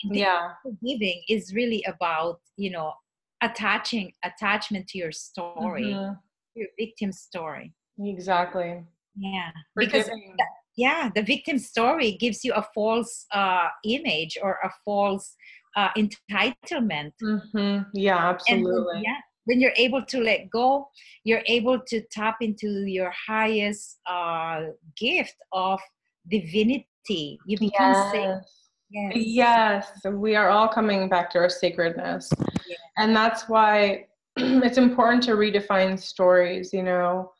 [0.09, 0.51] The Yeah.
[0.83, 2.93] Giving is really about, you know,
[3.41, 6.19] attaching attachment to your story, Mhm.
[6.55, 7.73] your victim story.
[7.99, 8.83] Exactly.
[9.15, 9.51] Yeah.
[9.77, 10.37] Because Forgiving.
[10.77, 15.35] yeah the victim story gives you a false uh, image or a false
[15.77, 18.95] uh, entitlement hmm Yeah, absolutely.
[18.95, 20.87] when, yeah when you're able to let go
[21.23, 24.61] you're able to tap into your highest uh,
[24.97, 25.79] gift of
[26.29, 28.41] divinity you become safe
[28.91, 29.13] Yes.
[29.15, 29.91] yes.
[30.03, 32.29] Yes, we are all coming back to our sacredness.
[32.67, 32.77] Yeah.
[32.97, 34.05] And that's why
[34.37, 37.31] it's important to redefine stories, you know.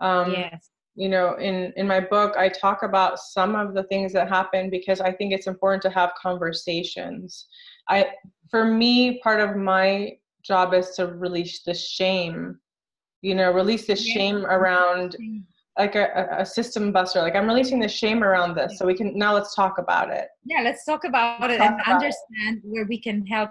[0.00, 4.12] Um, yes You know, in, in my book, I talk about some of the things
[4.12, 7.46] that happen because I think it's important to have conversations.
[7.88, 8.06] I,
[8.50, 12.58] for me, part of my job is to release the shame,
[13.22, 15.16] you know, release the shame around
[15.78, 17.20] like a, a- system buster.
[17.22, 20.28] Like I'm releasing the shame around this, so we can now let's talk about it.
[20.44, 21.94] yeah let's talk about it Talk and about it.
[21.94, 23.50] understand where we can help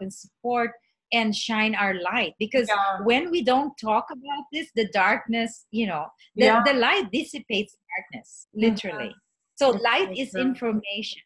[0.00, 0.72] and support
[1.12, 3.04] and shine our light because Yeah.
[3.04, 6.62] when we don't talk about this the darkness you know the, Yeah.
[6.66, 8.66] the light dissipates darkness mm-hmm.
[8.66, 9.14] literally
[9.54, 11.22] so light is information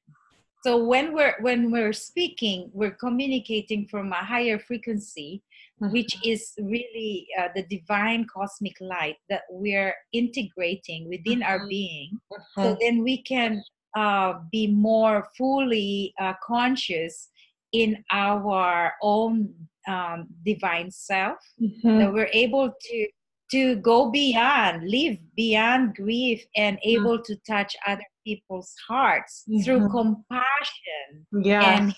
[0.64, 5.42] so when we're when we're speaking we're communicating from a higher frequency
[5.78, 11.68] which is really uh, the divine cosmic light that we're integrating within our Mhm.
[11.68, 12.62] being Mhm.
[12.62, 13.62] so then we can
[13.96, 17.30] uh, be more fully uh, conscious
[17.72, 19.54] in our own
[19.88, 21.98] um, divine self mm-hmm.
[21.98, 23.08] that we're able to
[23.50, 27.00] to go beyond live beyond grief and mm-hmm.
[27.00, 29.62] able to touch other people's hearts mm-hmm.
[29.62, 31.94] through compassion yeah and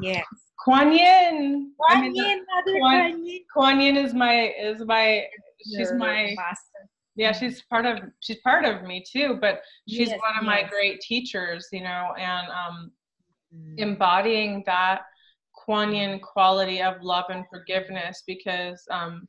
[0.00, 0.24] yes
[0.64, 1.72] Kuan Yin.
[1.78, 3.40] Kuan Yin, Mother Kuan, Yin.
[3.52, 5.24] Kuan Yin is my is my
[5.64, 6.88] she's my master.
[7.16, 10.46] Yeah, she's part of she's part of me too, but she's yes, one of yes.
[10.46, 12.90] my great teachers, you know, and um
[13.54, 13.78] mm.
[13.78, 15.02] embodying that
[15.54, 19.26] Kuan Yin quality of love and forgiveness because um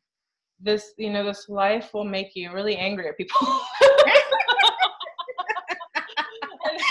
[0.62, 3.36] this you know this life will make you really angry at people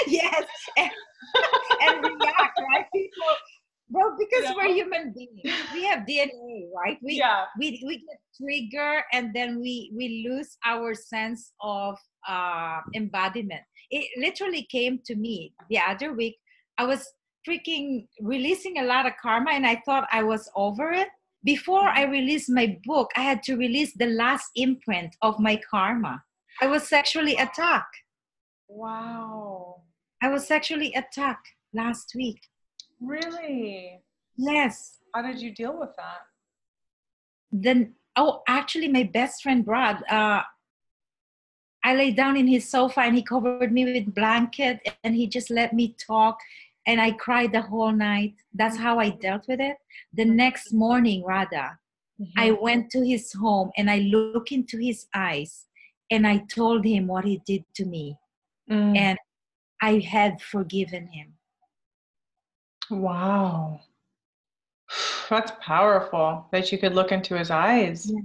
[0.06, 0.44] yes
[0.76, 0.90] and,
[1.82, 3.26] and react right people
[3.92, 4.54] well, because yeah.
[4.56, 6.96] we're human beings, we have DNA, right?
[7.02, 7.46] We yeah.
[7.58, 13.62] we we get trigger and then we we lose our sense of uh, embodiment.
[13.90, 16.36] It literally came to me the other week.
[16.78, 17.04] I was
[17.46, 21.08] freaking releasing a lot of karma, and I thought I was over it.
[21.44, 22.12] Before I mm-hmm.
[22.12, 26.22] released my book, I had to release the last imprint of my karma.
[26.60, 27.96] I was sexually attacked.
[28.68, 29.82] Wow.
[30.22, 32.40] I was sexually attacked last week.
[33.00, 34.00] Really?
[34.36, 34.98] Yes.
[35.14, 36.20] How did you deal with that?
[37.50, 40.42] Then, oh, actually, my best friend Brad, uh,
[41.82, 45.50] I lay down in his sofa and he covered me with blanket and he just
[45.50, 46.38] let me talk
[46.86, 48.34] and I cried the whole night.
[48.54, 49.76] That's how I dealt with it.
[50.14, 51.78] The next morning, Radha,
[52.20, 52.38] mm-hmm.
[52.38, 55.66] I went to his home and I looked into his eyes
[56.10, 58.16] and I told him what he did to me.
[58.70, 58.96] Mm.
[58.96, 59.18] And
[59.82, 61.34] I had forgiven him.
[62.90, 63.80] Wow.
[65.30, 68.10] That's powerful that you could look into his eyes.
[68.10, 68.20] Yeah.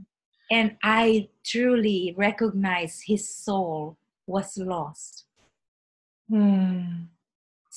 [0.52, 5.26] And I truly recognize his soul was lost.
[6.30, 7.06] Hmm.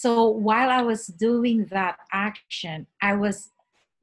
[0.00, 3.50] So while I was doing that action, I was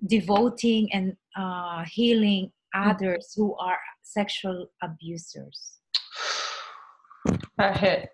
[0.07, 2.89] devoting and uh, healing hmm.
[2.89, 5.79] others who are sexual abusers.
[7.57, 8.09] That hit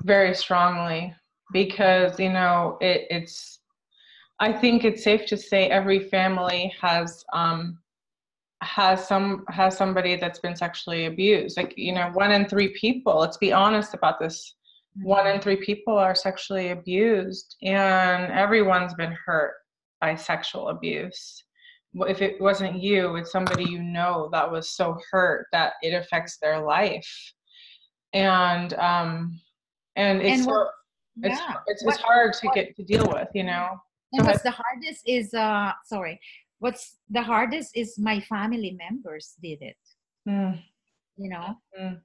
[0.00, 1.14] very strongly
[1.52, 3.60] because you know it, it's
[4.40, 7.80] I think it's safe to say every family has um,
[8.62, 11.58] has some has somebody that's been sexually abused.
[11.58, 13.18] Like you know, one in three people.
[13.18, 14.54] Let's be honest about this.
[15.02, 19.54] One in three people are sexually abused, and everyone's been hurt
[20.00, 21.44] by sexual abuse.
[21.94, 26.38] If it wasn't you, it's somebody you know that was so hurt that it affects
[26.38, 27.32] their life,
[28.12, 29.40] and um,
[29.96, 30.68] and it's and what,
[31.22, 31.56] it's, yeah.
[31.66, 33.78] it's, it's hard to get to deal with, you know
[34.14, 36.20] and what's the hardest is uh sorry
[36.58, 39.76] what's the hardest is my family members did it
[40.28, 40.60] mm.
[41.16, 41.98] you know mm.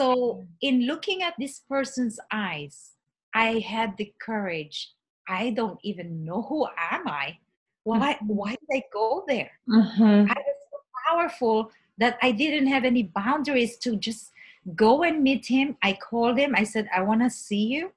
[0.00, 2.92] So in looking at this person's eyes
[3.34, 4.92] i had the courage
[5.28, 7.36] i don't even know who am i
[7.84, 8.26] why mm-hmm.
[8.26, 10.30] why did i go there mm-hmm.
[10.30, 14.32] i was so powerful that i didn't have any boundaries to just
[14.74, 17.92] go and meet him i called him i said i want to see you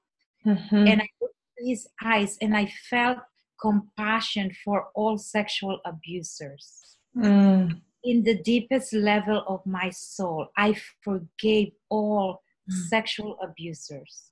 [0.46, 0.86] mm-hmm.
[0.86, 3.18] and i looked at his eyes and I felt
[3.60, 6.98] compassion for all sexual abusers.
[7.16, 7.80] Mm.
[8.04, 12.74] In the deepest level of my soul, I forgave all mm.
[12.88, 14.30] sexual abusers,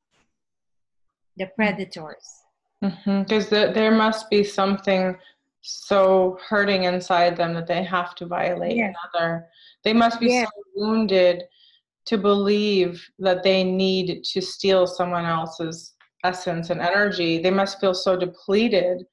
[1.37, 2.43] the predators.
[2.81, 3.55] Because mm-hmm.
[3.55, 5.17] the, there must be something
[5.63, 8.95] so hurting inside them that they have to violate yes.
[9.15, 9.47] another.
[9.85, 10.49] They must be yes.
[10.49, 11.45] so wounded
[12.07, 17.95] to believe that they need to steal someone else's essence and energy they must feel
[17.95, 19.05] so depleted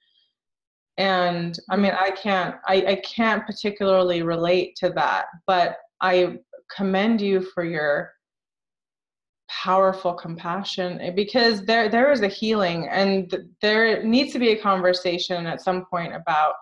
[1.00, 6.38] and i mean i can't I, I can't particularly relate to that but i
[6.76, 8.12] commend you for your
[9.50, 14.62] powerful compassion eh, because there there is a healing and there needs to be a
[14.62, 16.54] conversation at some point about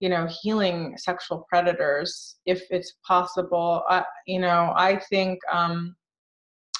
[0.00, 5.96] you know healing sexual predators if it's possible uh, you know i think um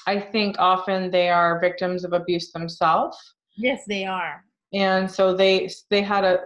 [0.05, 3.17] I think often they are victims of abuse themselves.
[3.55, 4.43] Yes, they are.
[4.73, 6.39] And so they they had a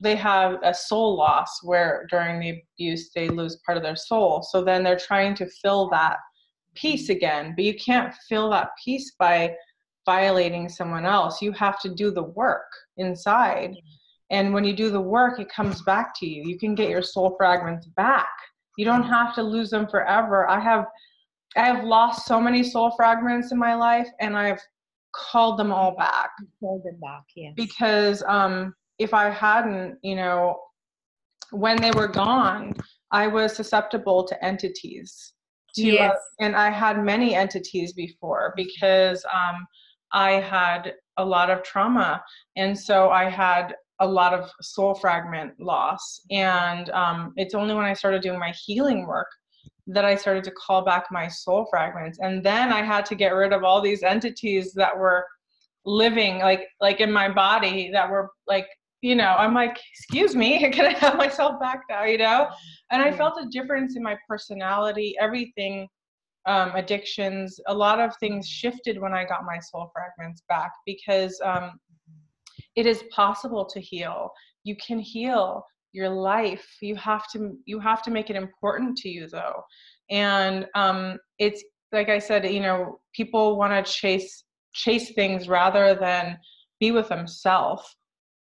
[0.00, 4.42] they have a soul loss where during the abuse they lose part of their soul.
[4.42, 6.16] So then they're trying to fill that
[6.74, 9.54] piece again, but you can't fill that piece by
[10.06, 11.42] violating someone else.
[11.42, 13.74] You have to do the work inside.
[14.30, 16.44] And when you do the work, it comes back to you.
[16.44, 18.28] You can get your soul fragments back.
[18.78, 20.48] You don't have to lose them forever.
[20.48, 20.86] I have
[21.56, 24.60] I have lost so many soul fragments in my life, and I've
[25.12, 26.30] called them all back.
[26.60, 27.52] Called them back, yes.
[27.56, 30.58] Because um, if I hadn't, you know,
[31.50, 32.74] when they were gone,
[33.10, 35.32] I was susceptible to entities.
[35.76, 36.12] To, uh, yes.
[36.12, 39.66] Uh, and I had many entities before because um,
[40.12, 42.22] I had a lot of trauma,
[42.56, 46.22] and so I had a lot of soul fragment loss.
[46.30, 49.28] And um, it's only when I started doing my healing work
[49.92, 52.18] that I started to call back my soul fragments.
[52.20, 55.26] And then I had to get rid of all these entities that were
[55.86, 58.66] living like like in my body that were like
[59.00, 62.04] you know i'm like excuse me can i have myself back now?
[62.04, 62.50] You know?
[62.90, 65.88] And i felt a difference in my personality everything
[66.44, 71.40] um, addictions a lot of things shifted when i got my soul fragments back because
[71.42, 71.80] um,
[72.76, 74.30] it is possible to heal.
[74.64, 79.08] You can heal your life you have to you have to make it important to
[79.08, 79.62] you though.
[80.10, 81.62] And um, it's
[81.92, 86.38] like i said you know people want to chase chase things rather than
[86.78, 87.96] be with themselves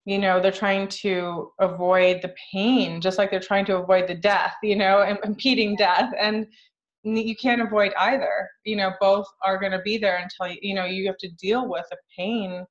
[0.06, 4.14] you know they're trying to avoid the pain just like they're trying to avoid the
[4.14, 6.46] death you know and impeding death and
[7.04, 8.50] you can't avoid either.
[8.66, 11.68] You know both are going to be there until you know you have to deal
[11.68, 12.66] with the pain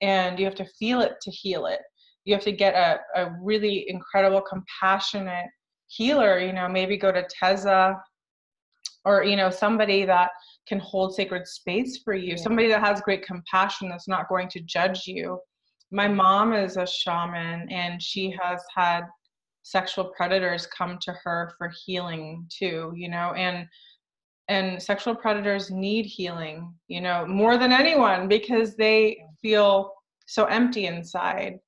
[0.00, 1.80] and you have to feel it to heal it
[2.24, 5.46] you have to get a, a really incredible compassionate
[5.88, 7.96] healer you know maybe go to teza
[9.04, 10.30] or you know somebody that
[10.66, 12.36] can hold sacred space for you yeah.
[12.36, 15.38] somebody that has great compassion that's not going to judge you.
[15.90, 19.02] My mom is a shaman and she has had
[19.62, 23.66] sexual predators come to her for healing too you know and
[24.48, 29.92] and sexual predators need healing you know more than anyone because they feel
[30.26, 31.58] so empty inside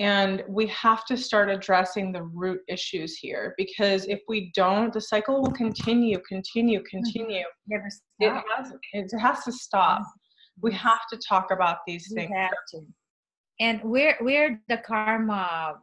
[0.00, 5.00] and we have to start addressing the root issues here because if we don't the
[5.00, 6.96] cycle will continue continue mm-hmm.
[6.96, 7.44] continue.
[7.68, 7.88] Never
[8.18, 10.02] it has, it has to stop.
[10.62, 12.32] We have to talk about these we things.
[13.60, 15.74] and we're we're the karma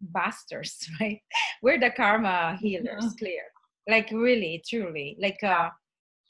[0.00, 1.20] busters right?
[1.62, 3.18] We're the karma healers mm-hmm.
[3.18, 3.42] clear.
[3.88, 5.16] Like really truly.
[5.20, 5.68] Like uh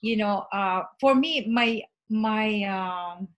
[0.03, 3.29] you know uh for me my my um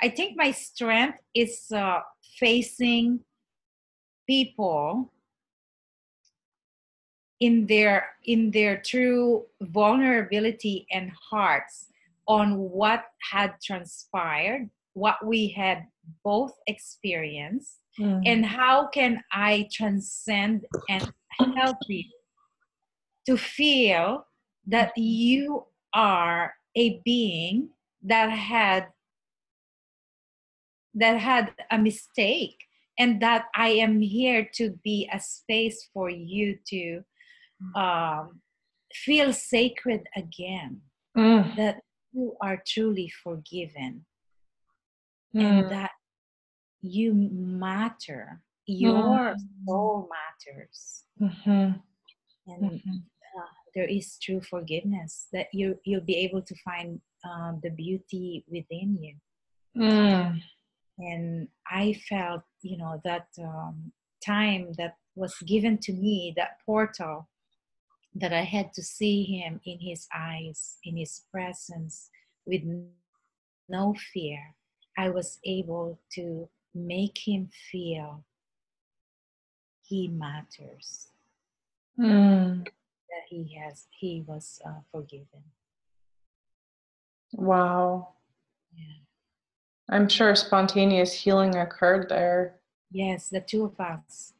[0.00, 2.00] i think my strength is uh
[2.38, 3.20] facing
[4.26, 5.12] people
[7.40, 11.86] in their in their true vulnerability and hearts
[12.26, 15.86] on what had transpired what we had
[16.24, 18.20] both experienced mm.
[18.26, 21.12] and how can i transcend and
[21.56, 22.02] help you
[23.24, 24.26] to feel
[24.66, 25.64] that you
[25.94, 27.68] are a being
[28.02, 28.86] that had
[30.94, 32.56] that had a mistake
[32.98, 37.02] and that i am here to be a space for you to
[37.74, 38.40] um,
[38.92, 40.80] feel sacred again
[41.16, 41.56] mm.
[41.56, 41.80] that
[42.12, 44.04] you are truly forgiven
[45.34, 45.42] mm.
[45.42, 45.90] and that
[46.80, 49.36] you matter your mm.
[49.66, 51.72] soul matters mm-hmm.
[52.46, 52.96] and mm-hmm.
[53.38, 53.42] Uh,
[53.74, 58.98] there is true forgiveness that you you'll be able to find um, the beauty within
[59.00, 59.14] you
[59.76, 60.40] mm.
[60.98, 63.92] And i felt you know that um,
[64.24, 67.28] time that was given to me that portal
[68.14, 72.10] that i had to see him in his eyes in his presence
[72.46, 72.62] with
[73.68, 74.54] no fear
[74.98, 78.24] I was able to make him feel
[79.86, 81.06] he matters.
[81.96, 82.64] Mm.
[82.64, 85.44] That he has, he was uh, forgiven.
[87.32, 88.14] Wow.
[89.90, 92.56] I'm sure spontaneous healing occurred there.
[92.90, 94.32] Yes, the two of us.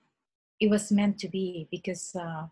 [0.61, 2.47] It was meant to be because uh,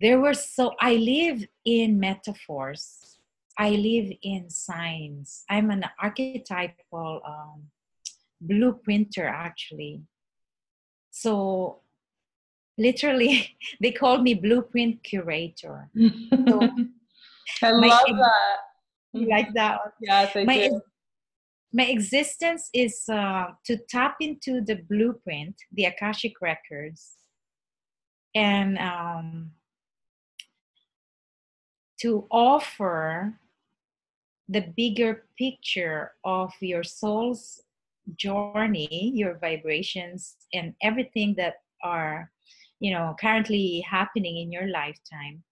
[0.00, 3.14] there were so, I live in metaphors
[3.56, 5.44] I live in signs.
[5.48, 7.62] I'm an archetypal um,
[8.44, 10.02] blueprinter, actually.
[11.10, 11.80] So,
[12.76, 15.88] literally, they call me blueprint curator.
[17.60, 18.56] So, I love that.
[19.12, 19.78] You like that?
[20.00, 20.80] Yes, I my, do.
[21.76, 27.16] My existence is uh, to tap into the blueprint, the Akashic records,
[28.32, 29.50] and um,
[32.00, 33.34] to offer
[34.48, 37.60] the bigger picture of your soul's
[38.16, 42.30] journey your vibrations and everything that are
[42.78, 45.42] you know currently happening in your lifetime.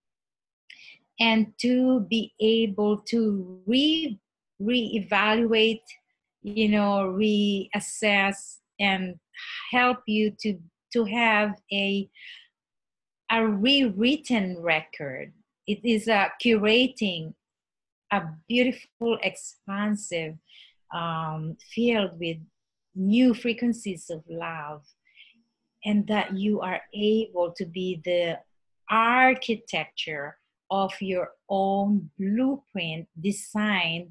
[1.19, 4.21] And to be able to re
[4.61, 5.81] reevaluate
[6.43, 9.19] you know reassess and
[9.71, 10.59] help you to
[10.93, 12.09] to have a
[13.31, 15.33] a rewritten record.
[15.67, 17.35] It is a curating
[18.13, 20.35] a beautiful, expansive
[20.95, 22.37] um, field with
[22.95, 24.85] new frequencies of love,
[25.85, 28.39] and that you are able to be the
[28.91, 30.37] architecture
[30.71, 34.11] of your own blueprint designed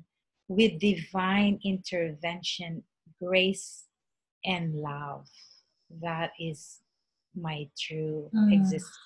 [0.51, 2.83] with divine intervention,
[3.23, 3.85] grace,
[4.43, 5.27] and love.
[6.01, 6.81] That is
[7.33, 8.53] my true Mm.
[8.53, 8.97] existence.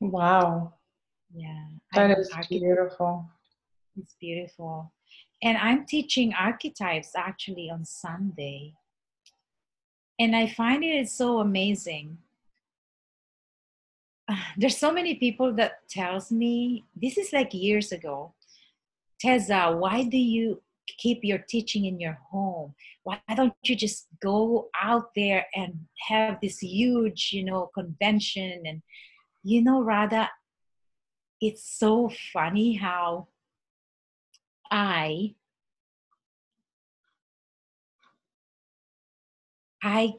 [0.00, 0.74] Wow.
[1.34, 3.24] Yeah, That I'm is beautiful.
[3.96, 4.92] It's beautiful.
[5.42, 8.74] And I'm teaching archetypes actually on Sunday.
[10.18, 12.18] And I find it is so amazing.
[14.58, 18.34] There's so many people that tells me this is like years ago.
[19.22, 20.60] Tessa, why do you
[20.98, 22.74] keep your teaching in your home?
[23.04, 28.62] Why don't you just go out there and have this huge, you know, convention?
[28.66, 28.82] And
[29.44, 30.28] you know, Radha,
[31.40, 33.28] it's so funny how
[34.70, 35.36] I
[39.82, 40.14] I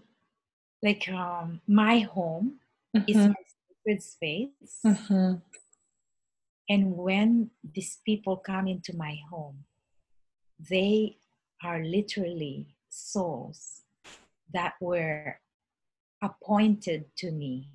[0.82, 2.60] like um my home
[3.08, 3.44] is Mhm, my
[3.86, 5.42] sacred space mhm,
[6.70, 9.66] and when these people come into my home
[10.70, 11.18] they
[11.64, 13.82] are literally souls
[14.54, 15.40] that were
[16.22, 17.70] appointed to me.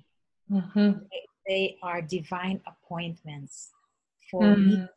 [0.49, 1.07] Mhm,
[1.47, 3.71] they are divine appointments
[4.29, 4.89] for me mm,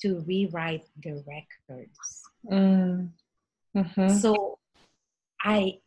[0.00, 2.22] to rewrite the records.
[2.50, 3.10] Mm,
[3.74, 4.58] mhm, so
[5.42, 5.78] i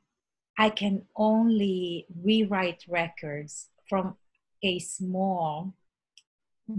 [0.57, 4.15] i can only rewrite records from
[4.63, 5.73] a small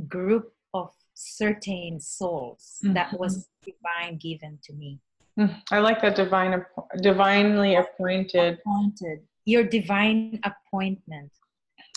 [0.09, 5.01] group of certain souls that was divine given to me.
[5.39, 5.62] Mm.
[5.70, 6.64] I like that divine,
[7.01, 8.59] divinely appointed.
[8.61, 9.20] appointed.
[9.45, 11.30] Your divine appointment.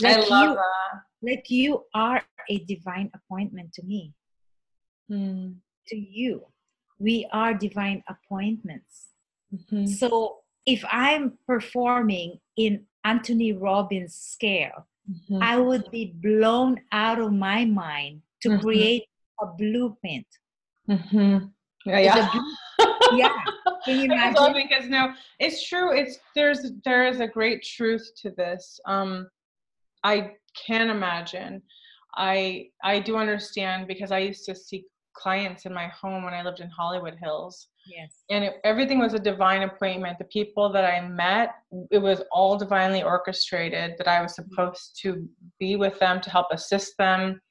[0.06, 1.02] I like love you that.
[1.22, 4.14] like you are a divine appointment to me.
[5.12, 5.56] Mm,
[5.88, 6.46] to you.
[7.00, 9.10] We are divine appointments.
[9.54, 17.20] Mhm, So if I'm performing in Anthony Robbins scale, mhm, I would be blown out
[17.20, 18.62] of my mind to Mhm.
[18.62, 19.04] create
[19.42, 20.28] a blueprint.
[20.90, 21.52] mhm.
[21.86, 22.30] Yeah, yeah.
[22.32, 22.56] blue-
[23.18, 23.44] yeah.
[23.86, 24.68] Can you I love imagine?
[24.70, 25.96] because no, it's true.
[25.98, 28.80] It's there's there is a great truth to this.
[28.86, 29.28] Um,
[30.04, 30.36] I
[30.68, 31.62] can imagine.
[32.16, 36.44] I I do understand because I used to see clients in my home when I
[36.44, 38.24] lived in Hollywood Hills, Yes.
[38.30, 40.18] and it, everything was a divine appointment.
[40.20, 41.50] The people that I met,
[41.90, 43.96] it was all divinely orchestrated.
[43.98, 45.28] That I was supposed to
[45.60, 47.42] be with them to help assist them.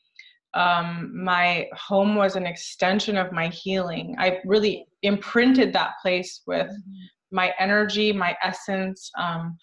[0.54, 4.16] Um, my home was an extension of my healing.
[4.18, 7.08] I really imprinted that place with Mhm.
[7.30, 9.10] my energy, my essence.
[9.16, 9.56] Um,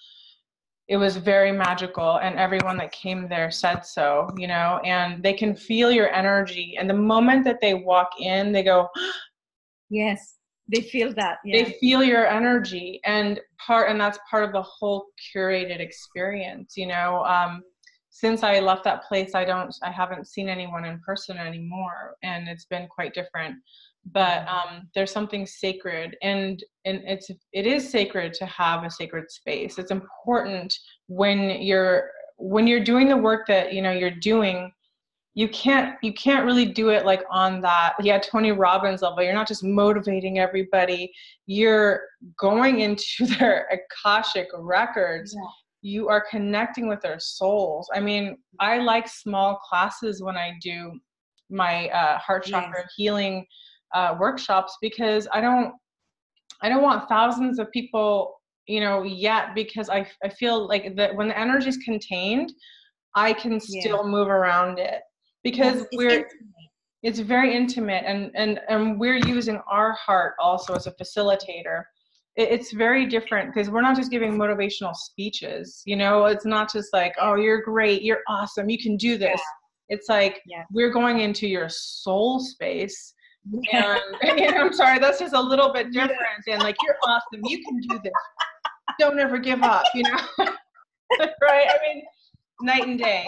[0.87, 5.33] it was very magical, and everyone that came there said so, you know, and they
[5.33, 6.77] can feel your energy.
[6.79, 8.87] And the moment that they walk in, they go,
[9.89, 10.35] Yes.
[10.69, 11.37] They feel that.
[11.45, 11.63] Yeah.
[11.63, 16.87] they feel your energy and part and that's part of the whole curated experience you
[16.87, 17.61] know um,
[18.09, 22.49] since i left that place i don't i haven't seen anyone in person anymore and
[22.49, 23.55] it's been quite different
[24.13, 29.29] but um, there's something sacred and and it's it is sacred to have a sacred
[29.29, 29.77] space.
[29.77, 30.73] It's important
[31.07, 34.71] when you're when you're doing the work that you know you're doing
[35.33, 39.33] you can't you can't really do it like on that yeah tony robbins level you're
[39.33, 41.11] not just motivating everybody
[41.45, 42.01] you're
[42.39, 45.35] going into their akashic records.
[45.35, 45.49] Yeah.
[45.81, 47.89] you are connecting with their souls.
[47.93, 50.99] I mean i like small classes when i do
[51.49, 53.45] my uh, heart chakra healing
[53.93, 55.73] uh, workshops because i don't
[56.61, 61.15] i don't want thousands of people you know yet because i, I feel like that
[61.15, 62.51] when the energy is contained
[63.15, 65.01] i can still move around it
[65.43, 66.69] because Yes, we're intimate.
[67.03, 71.83] it's very intimate and and and we're using our heart also as a facilitator.
[72.35, 76.25] It's very different because we're not just giving motivational speeches you know?
[76.25, 79.41] It's not just like oh you're great you're awesome you can do this.
[79.89, 80.63] It's like Yeah.
[80.71, 83.13] we're going into your soul space
[83.71, 87.63] and, and i'm sorry that's just a little bit different and like you're awesome you
[87.63, 88.13] can do this
[88.99, 90.17] don't ever give up you know
[91.19, 92.03] right i mean
[92.61, 93.27] night and day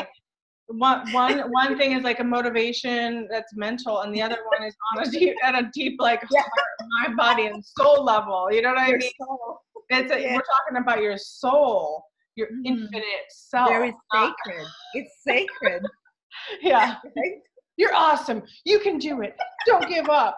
[0.67, 4.75] one one one thing is like a motivation that's mental and the other one is
[4.95, 6.41] on a deep at a deep like Yeah.
[6.41, 9.59] heart, mind body and soul level you know what i mean soul.
[9.89, 10.35] it's a, Yeah.
[10.35, 12.03] we're talking about your soul
[12.35, 12.61] your Mhm.
[12.65, 14.65] infinite self Very sacred.
[14.93, 15.83] It's sacred.
[16.61, 17.33] yeah right?
[17.79, 18.39] You're awesome.
[18.65, 19.33] You can do it.
[19.65, 20.35] Don't give up.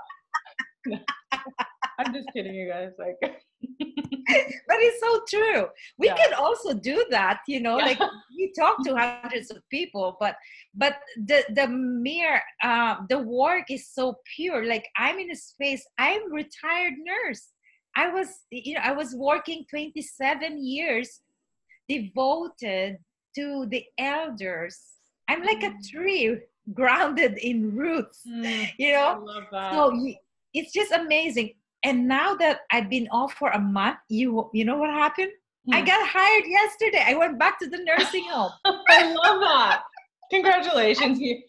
[1.99, 5.63] I'm just kidding you guys like but it's so true.
[5.99, 6.15] We Yeah.
[6.21, 7.85] can also do that you know Yeah.
[7.89, 7.99] like
[8.37, 10.35] we talk to hundreds of people but
[10.83, 10.93] but
[11.29, 14.61] the the mere uh, the work is so pure.
[14.73, 17.43] Like i'm in a space i'm retired nurse.
[17.95, 21.09] I was you know i was working 27 years
[21.89, 22.97] devoted
[23.37, 24.75] to the elders.
[25.29, 25.89] I'm like a Mm.
[25.91, 26.27] tree
[26.73, 29.97] grounded in roots Mm, you i know love that so
[30.53, 31.53] it's just amazing
[31.83, 35.31] and now that I've been off for a month, you you know what happened?
[35.67, 35.73] Hmm.
[35.73, 37.03] I got hired yesterday.
[37.05, 38.51] I went back to the nursing home.
[38.65, 39.83] I love that.
[40.31, 41.19] Congratulations.
[41.19, 41.41] you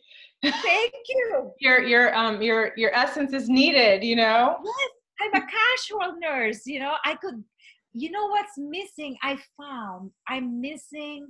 [0.42, 1.52] Thank you.
[1.60, 4.56] Your your um your your essence is needed, you know?
[4.64, 4.90] Yes,
[5.20, 6.94] I'm a casual nurse, you know.
[7.04, 7.44] I could
[7.92, 9.16] you know what's missing?
[9.22, 11.28] I found I'm missing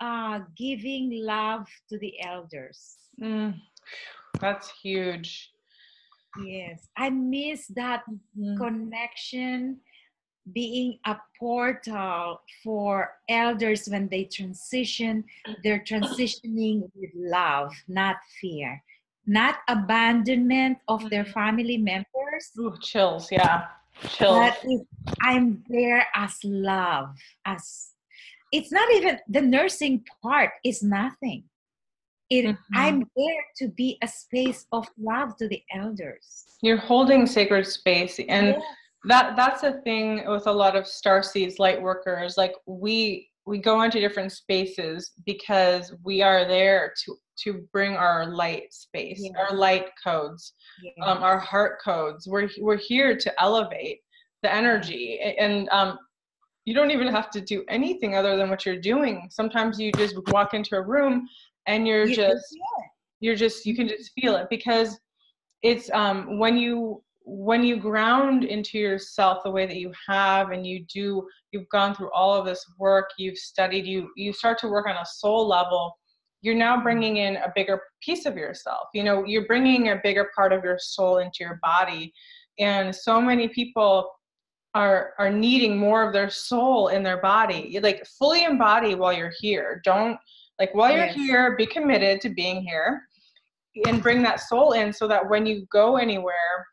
[0.00, 2.96] uh giving love to the elders.
[3.20, 3.60] Mm,
[4.40, 5.50] that's huge.
[6.42, 8.56] Yes, I miss that mm-hmm.
[8.56, 9.80] connection
[10.52, 15.24] being a portal for elders when they transition
[15.62, 18.82] they're transitioning with love not fear
[19.26, 21.32] not abandonment of their mm-hmm.
[21.32, 23.68] family members Ooh, chills yeah
[24.08, 24.58] chills but
[25.22, 27.92] i'm there as love as
[28.52, 31.44] it's not even the nursing part is nothing
[32.30, 32.76] it mm-hmm.
[32.76, 36.44] i'm there to be a space of love to the elders.
[36.62, 38.58] You're holding sacred space and yeah
[39.06, 43.58] that that's a thing with a lot of star seeds light workers like we we
[43.58, 49.54] go into different spaces because we are there to to bring our light space our
[49.54, 50.54] light codes
[51.02, 52.26] um, our heart codes.
[52.26, 54.00] We're we're here to elevate
[54.42, 55.98] the energy and um,
[56.64, 59.28] you don't even have to do anything other than what you're doing.
[59.30, 61.28] Sometimes you just walk into a room
[61.66, 62.56] and you're you just
[63.20, 64.98] you're just you can just feel it because
[65.62, 70.66] it's um when you when you ground into yourself the way that you have and
[70.66, 74.68] you do you've gone through all of this work you've studied you you start to
[74.68, 75.94] work on a soul level
[76.44, 78.88] you're now bringing in a bigger piece of yourself.
[78.92, 82.12] You know you're bringing a bigger part of your soul into your body.
[82.58, 84.10] And so many people
[84.74, 89.32] are are needing more of their soul in their body like fully embody while you're
[89.40, 89.80] here.
[89.84, 90.18] Don't
[90.58, 91.14] like while you're yes.
[91.14, 93.02] here be committed to being here
[93.86, 96.66] and bring that soul in so that when you go anywhere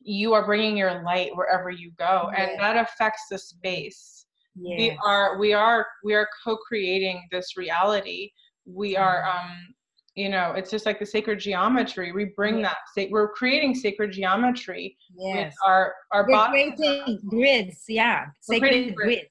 [0.00, 2.42] you are bringing your light wherever you go yeah.
[2.42, 4.76] and that affects the space yeah.
[4.76, 8.30] we are we are we are co-creating this reality
[8.66, 9.46] we are mm-hmm.
[9.46, 9.74] um
[10.14, 12.72] you know it's just like the sacred geometry we bring yeah.
[12.96, 15.46] that we're creating sacred geometry yes.
[15.46, 19.22] with our our we're creating grids yeah sacred grids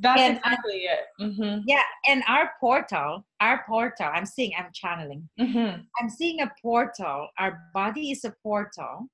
[0.00, 1.60] that's and, exactly it mm-hmm.
[1.66, 5.80] yeah and our portal our portal i'm seeing i'm channeling mm-hmm.
[6.00, 9.08] i'm seeing a portal our body is a portal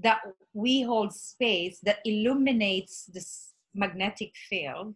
[0.00, 0.20] that
[0.54, 4.94] we hold space that illuminates this magnetic field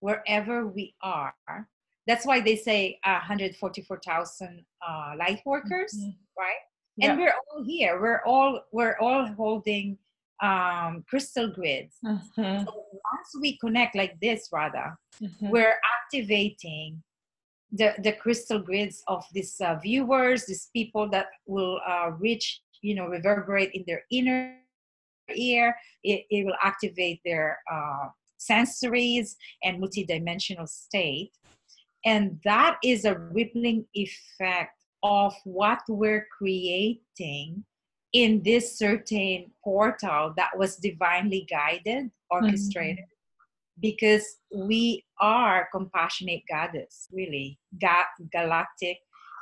[0.00, 1.34] wherever we are.
[2.06, 6.10] That's why they say uh, 144,000 uh, light workers, mm-hmm.
[6.36, 6.62] right?
[6.96, 7.12] Yeah.
[7.12, 8.00] And we're all here.
[8.00, 9.96] We're all we're all holding
[10.42, 11.96] um, crystal grids.
[12.04, 12.64] Mm-hmm.
[12.64, 15.50] So once we connect like this, Radha, mm-hmm.
[15.50, 17.02] we're activating
[17.70, 22.94] the the crystal grids of these uh, viewers, these people that will uh, reach you
[22.94, 24.56] know reverberate in their inner
[25.34, 31.30] ear it, it will activate their uh, sensories and multidimensional state
[32.04, 37.64] and that is a rippling effect of what we're creating
[38.12, 43.80] in this certain portal that was divinely guided orchestrated mm-hmm.
[43.80, 48.98] because we are compassionate goddess really ga- galactic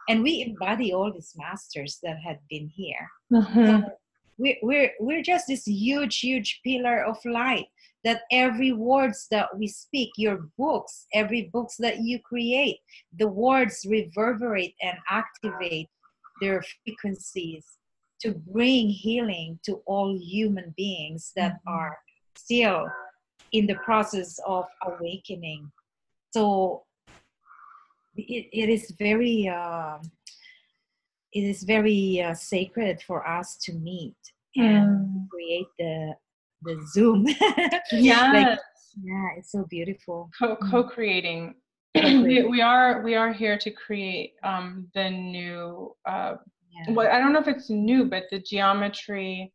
[0.08, 3.66] and we embody all these masters that had been here mm-hmm.
[3.66, 3.90] so
[4.38, 7.66] we're, we're, we're just this huge huge pillar of light
[8.02, 12.78] that every words that we speak your books every books that you create
[13.18, 15.88] the words reverberate and activate
[16.40, 17.79] their frequencies
[18.20, 21.74] to bring healing to all human beings that mm-hmm.
[21.74, 21.98] are
[22.36, 22.86] still
[23.52, 25.70] in the process of awakening
[26.32, 26.84] so
[28.16, 29.98] it, it is very uh,
[31.32, 34.16] it is very uh, sacred for us to meet
[34.56, 35.28] and mm.
[35.28, 36.14] create the
[36.62, 37.26] the zoom
[37.92, 38.58] yeah like,
[39.02, 40.58] yeah it's so beautiful Co- mm.
[40.70, 41.54] co-creating
[41.94, 46.34] we, we are we are here to create um the new uh
[46.86, 46.94] yeah.
[46.94, 49.52] well i don't know if it's new but the geometry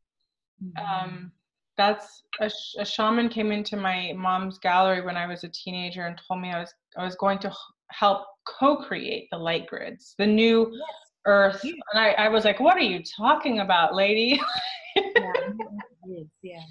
[0.64, 1.10] mm-hmm.
[1.10, 1.32] um
[1.78, 2.50] that's a,
[2.80, 6.52] a shaman came into my mom's gallery when i was a teenager and told me
[6.52, 7.52] i was i was going to
[7.92, 10.82] help co-create the light grids, the new yes.
[11.26, 11.62] earth.
[11.64, 11.74] Yeah.
[11.94, 14.40] And I, I was like, what are you talking about, lady?
[14.96, 15.04] yeah,
[16.42, 16.62] yeah.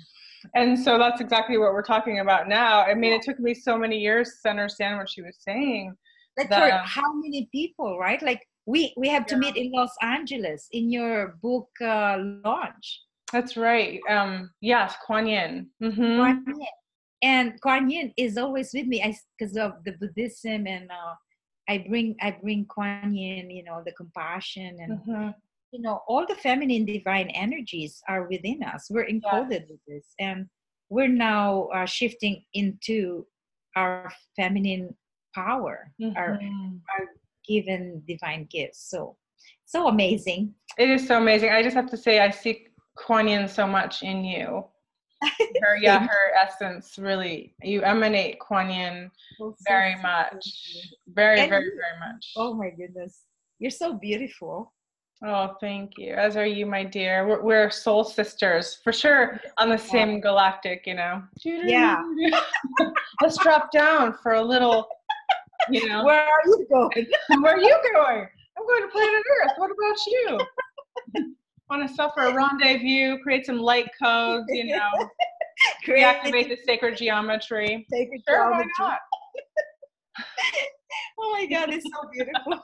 [0.55, 2.82] And so that's exactly what we're talking about now.
[2.82, 5.94] I mean, it took me so many years to understand what she was saying.
[6.36, 8.20] Like that, for how many people, right?
[8.22, 13.02] Like we we have to meet in Los Angeles in your book uh, launch.
[13.32, 14.00] That's right.
[14.08, 15.68] Um, yes, Kuan Yin.
[15.82, 16.16] Mm-hmm.
[16.16, 16.66] Kuan Yin
[17.22, 19.02] and Kuan Yin is always with me
[19.38, 21.14] because of the Buddhism and uh,
[21.68, 25.28] I bring I bring Kuan Yin, you know, the compassion and mm-hmm.
[25.72, 30.46] you know all the feminine divine energies are within us we're encoded with this and
[30.88, 33.26] we're now uh, shifting into
[33.74, 34.94] our feminine
[35.34, 36.80] power our, Mhm.
[36.94, 37.06] our
[37.47, 39.16] given divine gifts so
[39.64, 41.51] so amazing It is so amazing.
[41.51, 42.66] I just have to say, I see
[42.97, 44.64] Kuan Yin so much in you.
[45.62, 47.55] Her, yeah, her essence really.
[47.62, 49.11] You emanate Kuan Yin
[49.66, 50.45] very much,
[51.09, 52.32] very, And very, very much.
[52.36, 53.22] oh my goodness
[53.59, 54.74] you're so beautiful
[55.26, 56.12] Oh, thank you.
[56.12, 57.26] As are you, my dear.
[57.26, 61.22] We're, we're soul sisters for sure on the same galactic, you know.
[61.42, 62.03] Yeah.
[63.22, 64.86] Let's drop down for a little,
[65.70, 66.04] you know.
[66.04, 67.06] where are you going
[67.42, 68.26] Where are you going?
[68.56, 69.52] I'm going to planet Earth.
[69.56, 71.34] What about you?
[71.70, 74.90] Want to suffer a rendezvous, create some light codes, you know,
[75.88, 77.86] reactivate the sacred geometry.
[77.90, 78.98] Sacred Sure, why not?
[81.18, 82.62] oh my god it's so beautiful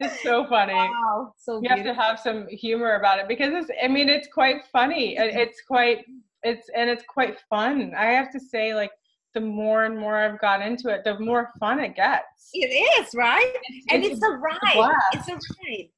[0.00, 0.72] It's so funny.
[0.74, 4.28] wow so You have to have some humor about it because it's, I mean, it's
[4.32, 5.16] quite funny.
[5.18, 6.04] It's quite,
[6.44, 7.92] it's, and it's quite fun.
[7.96, 8.92] I have to say, like,
[9.38, 12.24] the more and more I've got into it, the more fun it gets.
[12.54, 12.70] it
[13.00, 13.54] is right
[13.90, 14.94] and it's, a ride blast.
[15.12, 15.88] it's a ride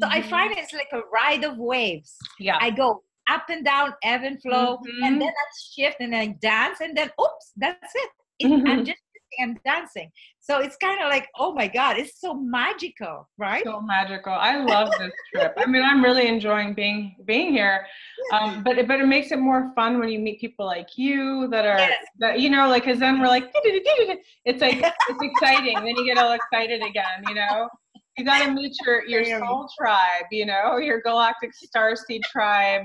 [0.00, 0.28] so i Mhm.
[0.30, 2.58] find it's like a ride of waves yeah.
[2.60, 2.88] i go
[3.30, 5.06] up and down ebb and flow Mhm.
[5.06, 8.86] and then i shift and i dance and then oops that's it It- i'm Mhm.
[8.90, 9.02] just
[9.38, 10.10] and dancing
[10.40, 14.32] so it's kind of like oh my god it's so magical right so magical.
[14.32, 15.54] I love this trip.
[15.56, 17.86] I mean, I'm really enjoying being being here.
[18.32, 21.48] Um, but it, but it makes it more fun when you meet people like you
[21.50, 22.04] that are Yes.
[22.18, 24.78] that you know like because then we're like it's like
[25.08, 25.74] it's exciting.
[25.74, 27.22] then you get all excited again.
[27.28, 27.68] You know,
[28.16, 30.26] you got to meet your your soul tribe.
[30.30, 32.82] You know, your galactic starseed tribe.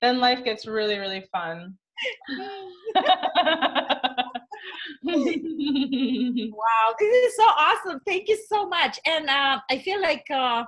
[0.00, 1.76] Then life gets really really fun.
[5.04, 10.64] wow this is so awesome thank you so much and uh, i feel like uh,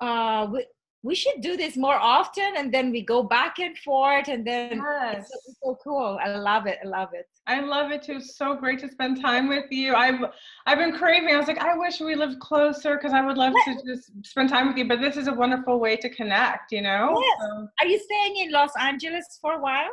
[0.00, 0.66] uh, we,
[1.02, 4.78] we should do this more often and then we go back and forth and then
[4.78, 5.18] yes.
[5.18, 8.20] it's, so, it's so cool i love it i love it I love it too.
[8.20, 9.94] So great to spend time with you.
[9.94, 10.20] I've
[10.66, 11.34] I've been craving.
[11.34, 14.48] I was like, I wish we lived closer because I would love to just spend
[14.48, 14.88] time with you.
[14.88, 16.72] But this is a wonderful way to connect.
[16.72, 17.20] You know.
[17.20, 17.38] Yes.
[17.40, 19.90] So are you staying in los angeles for a while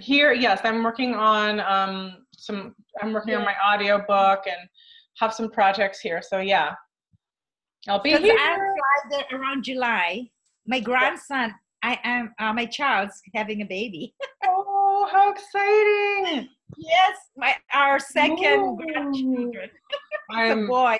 [0.00, 2.74] here, yes, I'm working on um some.
[3.00, 4.68] I'm working on my audio book and
[5.18, 6.20] have some projects here.
[6.22, 6.74] So yeah,
[7.88, 8.36] I'll be here.
[8.38, 10.28] i fly there around july
[10.66, 16.48] my grandson i am uh, my child's having a baby Oh, how exciting!
[16.76, 18.78] yes my our second Ooh.
[18.78, 19.70] grandchildren
[20.30, 20.96] it's a boy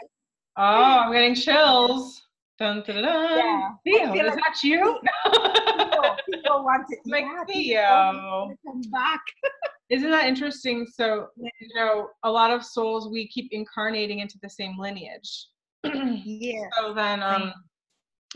[0.57, 2.23] oh, I'm getting chills.
[2.61, 3.39] Dun, dun, dun.
[3.39, 3.71] Yeah.
[3.85, 5.01] Theo, is like- that you?
[5.25, 8.49] People, people wanted Like yeah, Theo.
[8.51, 9.21] to come back
[9.91, 10.87] Isn't that interesting?
[10.87, 15.49] So, you know, a lot of souls we keep incarnating into the same lineage.
[15.85, 17.53] yeah so then, um,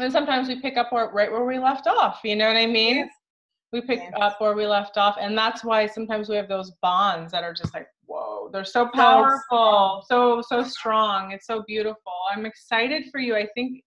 [0.00, 2.20] and sometimes we pick up where, right where we left off.
[2.24, 2.96] You know what I mean?
[2.96, 3.08] Yes.
[3.72, 4.12] We pick Yes.
[4.20, 7.52] up where we left off, and that's why sometimes we have those bonds that are
[7.54, 11.30] just like, whoa, they're so powerful, so so strong.
[11.32, 12.12] It's so beautiful.
[12.32, 13.36] I'm excited for you.
[13.36, 13.82] I think,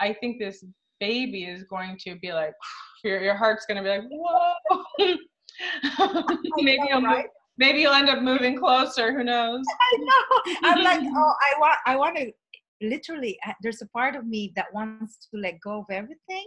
[0.00, 0.64] I think this
[1.00, 2.52] baby is going to be like,
[3.04, 4.84] your your heart's going to be like, whoa.
[6.56, 7.24] maybe know, you'll move,
[7.58, 9.12] maybe you'll end up moving closer.
[9.12, 9.64] Who knows?
[9.80, 10.52] I know.
[10.62, 12.32] I'm like, oh, I want, I want to.
[12.80, 16.46] Literally, uh, there's a part of me that wants to let go of everything.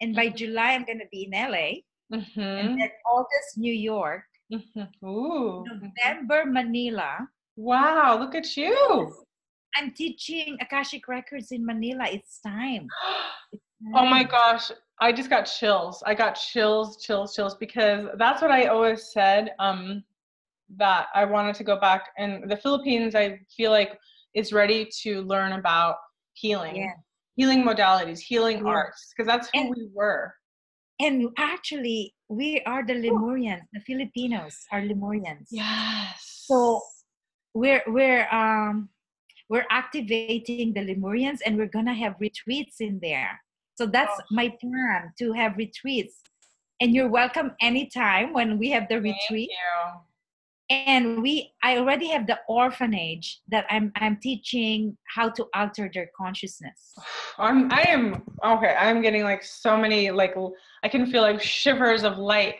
[0.00, 0.36] And by Mhm.
[0.36, 1.82] July, I'm gonna be in LA,
[2.12, 2.40] Mm-hmm.
[2.40, 4.22] and then August, New York,
[4.52, 5.06] mm-hmm.
[5.06, 5.64] Ooh.
[5.64, 7.26] November, Manila.
[7.56, 9.12] Wow, look at you.
[9.76, 12.04] I'm teaching Akashic Records in Manila.
[12.10, 12.86] It's time.
[13.52, 13.62] It's
[13.96, 14.70] Oh my gosh,
[15.00, 16.04] I just got chills.
[16.06, 19.50] I got chills, chills, chills because that's what I always said.
[19.58, 20.04] Um,
[20.76, 23.98] that I wanted to go back, and the Philippines, I feel like
[24.34, 25.96] is ready to learn about
[26.34, 26.92] healing, Yeah.
[27.34, 28.70] healing modalities, healing Yeah.
[28.72, 30.32] arts, because that's who And- we were.
[31.00, 33.66] And actually, we are the Lemurians.
[33.72, 35.48] The Filipinos are Lemurians.
[35.50, 36.44] Yes.
[36.46, 36.80] So
[37.52, 38.88] we're we're um
[39.52, 43.32] we're activating the Lemurians, and we're gonna have retreats in there.
[43.78, 44.24] So that's Oh.
[44.30, 46.14] my plan to have retreats.
[46.80, 49.50] And you're welcome anytime when we have the Thank retreat.
[49.50, 49.76] you.
[50.70, 56.08] And we I already have the orphanage that I'm I'm teaching how to alter their
[56.16, 56.78] consciousness.
[57.38, 58.02] I'm I am
[58.52, 58.74] okay.
[58.86, 60.34] I'm getting like so many like
[60.82, 62.54] I can feel like shivers of light.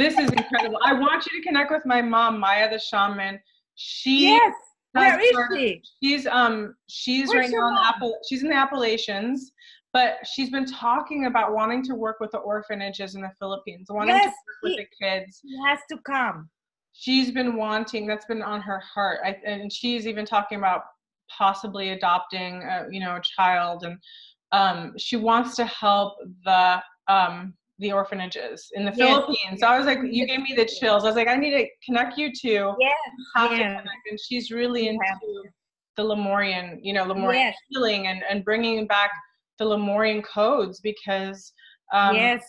[0.00, 0.80] This is incredible.
[0.90, 3.34] I want you to connect with my mom, Maya the shaman.
[3.76, 4.54] She Yes.
[4.92, 5.82] Where is her- she?
[6.02, 7.76] She's um she's Where's right now in?
[7.94, 9.52] Appal- she's in the Appalachians,
[9.92, 14.14] but she's been talking about wanting to work with the orphanages in the Philippines, wanting
[14.14, 15.40] to Yes, work with the kids.
[15.42, 16.48] She has to come.
[16.92, 18.06] She's been wanting.
[18.06, 20.82] That's been on her heart, I, and she's even talking about
[21.30, 23.98] possibly adopting, a, you know, a child and
[24.52, 29.24] um, she wants to help the um, the orphanages in the Yes.
[29.24, 29.60] Philippines.
[29.60, 31.04] So I was like, you gave me the chills.
[31.04, 32.74] I was like, I need to connect you two.
[32.80, 32.94] Yes,
[33.36, 33.68] Have to yeah.
[33.80, 34.10] connect.
[34.10, 35.44] And she's really into
[35.96, 37.56] the Lemurian, you know, Lemurian Yes.
[37.68, 39.10] healing and, and bringing back
[39.58, 41.52] the Lemurian codes because
[41.92, 42.44] um, yes,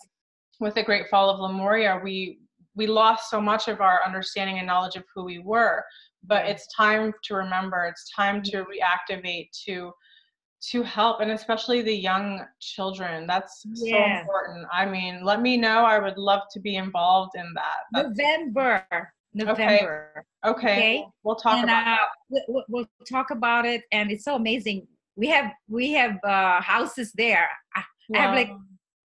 [0.59, 2.39] with the Great Fall of Lemuria, we
[2.75, 5.83] we lost so much of our understanding and knowledge of who we were.
[6.23, 7.85] But it's time to remember.
[7.85, 9.91] It's time to reactivate to
[10.61, 13.25] to help, and especially the young children.
[13.27, 14.67] That's so important.
[14.73, 15.85] I mean, let me know.
[15.85, 17.77] I would love to be involved in that.
[17.93, 19.13] That's, November.
[19.33, 20.25] November.
[20.45, 21.05] okay, okay.
[21.23, 21.97] we'll talk and about uh,
[22.31, 22.43] that.
[22.47, 24.87] we- we- we'll talk about it, and it's so amazing.
[25.15, 27.49] We have we have uh, houses there.
[27.75, 27.83] I,
[28.15, 28.51] I have like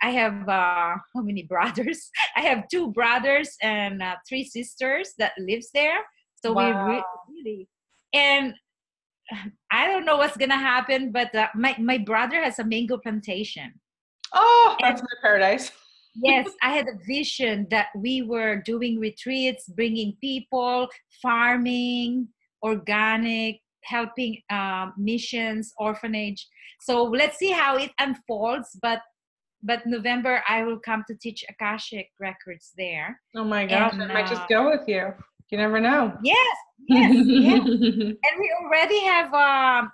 [0.03, 2.11] I have uh, how many brothers?
[2.37, 5.99] I have two brothers and uh, three sisters that lives there.
[6.43, 7.69] So we re- really
[8.15, 8.55] and
[9.71, 13.73] I don't know what's gonna happen, but uh, my my brother has a mango plantation.
[14.33, 15.71] oh, that's my paradise.
[16.23, 20.89] yes i had a vision that we were doing retreats bringing people
[21.21, 22.29] farming
[22.63, 26.47] organic helping um, missions orphanage
[26.81, 29.01] so let's see how it unfolds but
[29.63, 34.15] but november i will come to teach akashic records there Oh my gosh, And, I
[34.15, 35.13] might just uh, go with you.
[35.51, 36.13] You never know.
[36.23, 36.57] yes
[36.89, 37.61] yes yes.
[38.27, 39.93] And we already have um,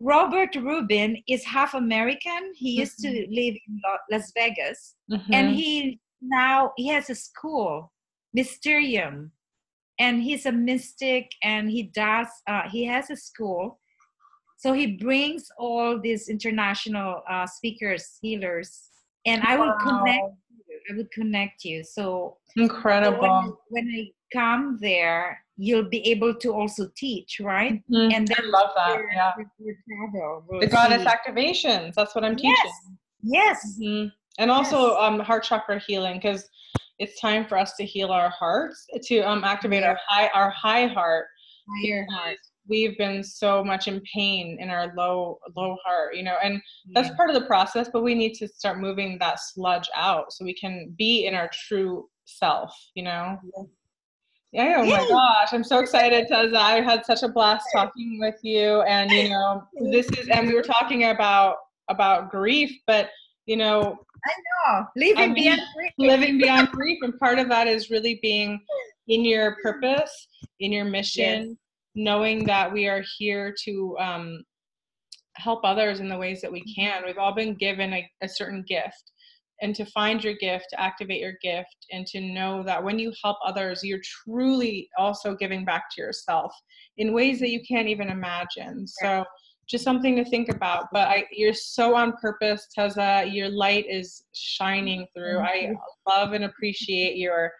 [0.00, 2.52] robert rubin is half american.
[2.56, 4.96] He used to live in las vegas.
[5.32, 5.54] And Mhm.
[5.60, 7.92] he now he has a school
[8.32, 9.32] mysterium.
[10.00, 13.78] And he's a mystic and he does uh, he has a school.
[14.56, 18.70] So he brings all these international uh, speakers healers.
[19.26, 20.36] And i will connect Wow.
[20.43, 20.43] you
[20.90, 23.20] i will connect you so Incredible.
[23.22, 28.12] so when, when i come there you'll be able to also teach right Mhm.
[28.12, 28.94] and I then love that.
[28.96, 29.32] your- Yeah.
[29.58, 31.94] your- travel The goddess see- activations.
[31.94, 32.72] That's what I'm teaching.
[33.22, 34.12] yes yes Mhm.
[34.38, 34.96] And also Yes.
[35.00, 36.48] um, heart chakra healing because
[36.98, 40.86] it's time for us to heal our hearts to um, activate our high our high
[40.88, 41.26] heart.
[41.82, 46.36] higher heart We've been so much in pain in our low low heart, you know,
[46.42, 46.60] and
[46.94, 47.16] that's Yeah.
[47.16, 47.88] part of the process.
[47.92, 51.50] But we need to start moving that sludge out so we can be in our
[51.52, 53.38] true self, you know.
[54.52, 56.56] Yeah, oh my gosh, I'm so excited, Teza.
[56.56, 58.82] I had such a blast talking with you.
[58.82, 61.56] And you know, this is and we were talking about
[61.88, 63.10] about grief, but
[63.46, 63.98] you know,
[64.66, 65.92] Oh, living I mean, beyond grief.
[65.98, 66.98] living beyond grief.
[67.02, 68.58] And part of that is really being
[69.08, 70.28] in your purpose,
[70.60, 71.58] in your mission,
[71.94, 74.44] knowing that we are here to um,
[75.36, 77.02] help others in the ways that we can.
[77.04, 79.12] We've all been given a, a certain gift.
[79.62, 83.12] And to find your gift, to activate your gift, and to know that when you
[83.22, 86.52] help others, you're truly also giving back to yourself
[86.96, 88.86] in ways that you can't even imagine.
[88.86, 89.24] So,
[89.66, 90.88] just something to think about.
[90.92, 93.24] But I, you're so on purpose, Teza.
[93.26, 95.38] Your light is shining through.
[95.38, 95.72] I
[96.06, 97.52] love and appreciate your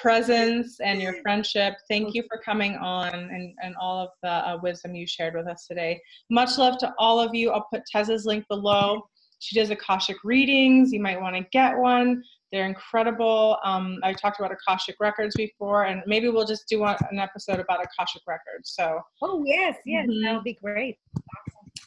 [0.00, 1.74] presence and your friendship.
[1.88, 5.46] Thank you for coming on and, and all of the uh, wisdom you shared with
[5.46, 6.00] us today.
[6.30, 7.50] Much love to all of you.
[7.50, 9.02] I'll put Teza's link below.
[9.40, 10.92] She does Akashic readings.
[10.92, 12.22] You might want to get one.
[12.52, 13.58] They're incredible.
[13.64, 17.58] Um, I talked about Akashic records before, and maybe we'll just do one, an episode
[17.60, 18.70] about Akashic records.
[18.74, 20.22] So Oh yes, yes, Mhm.
[20.22, 20.98] that would be great.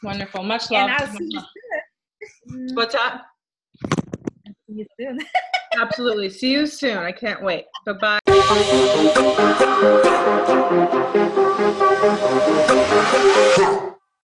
[0.04, 0.44] wonderful.
[0.44, 0.90] Much love.
[0.90, 1.42] And I'll see you
[2.50, 2.76] soon.
[2.76, 3.24] What's that?
[4.68, 5.20] See you soon.
[5.78, 6.30] Absolutely.
[6.30, 6.98] See you soon.
[6.98, 7.66] I can't wait.
[7.86, 8.20] Bye
[13.54, 13.84] bye.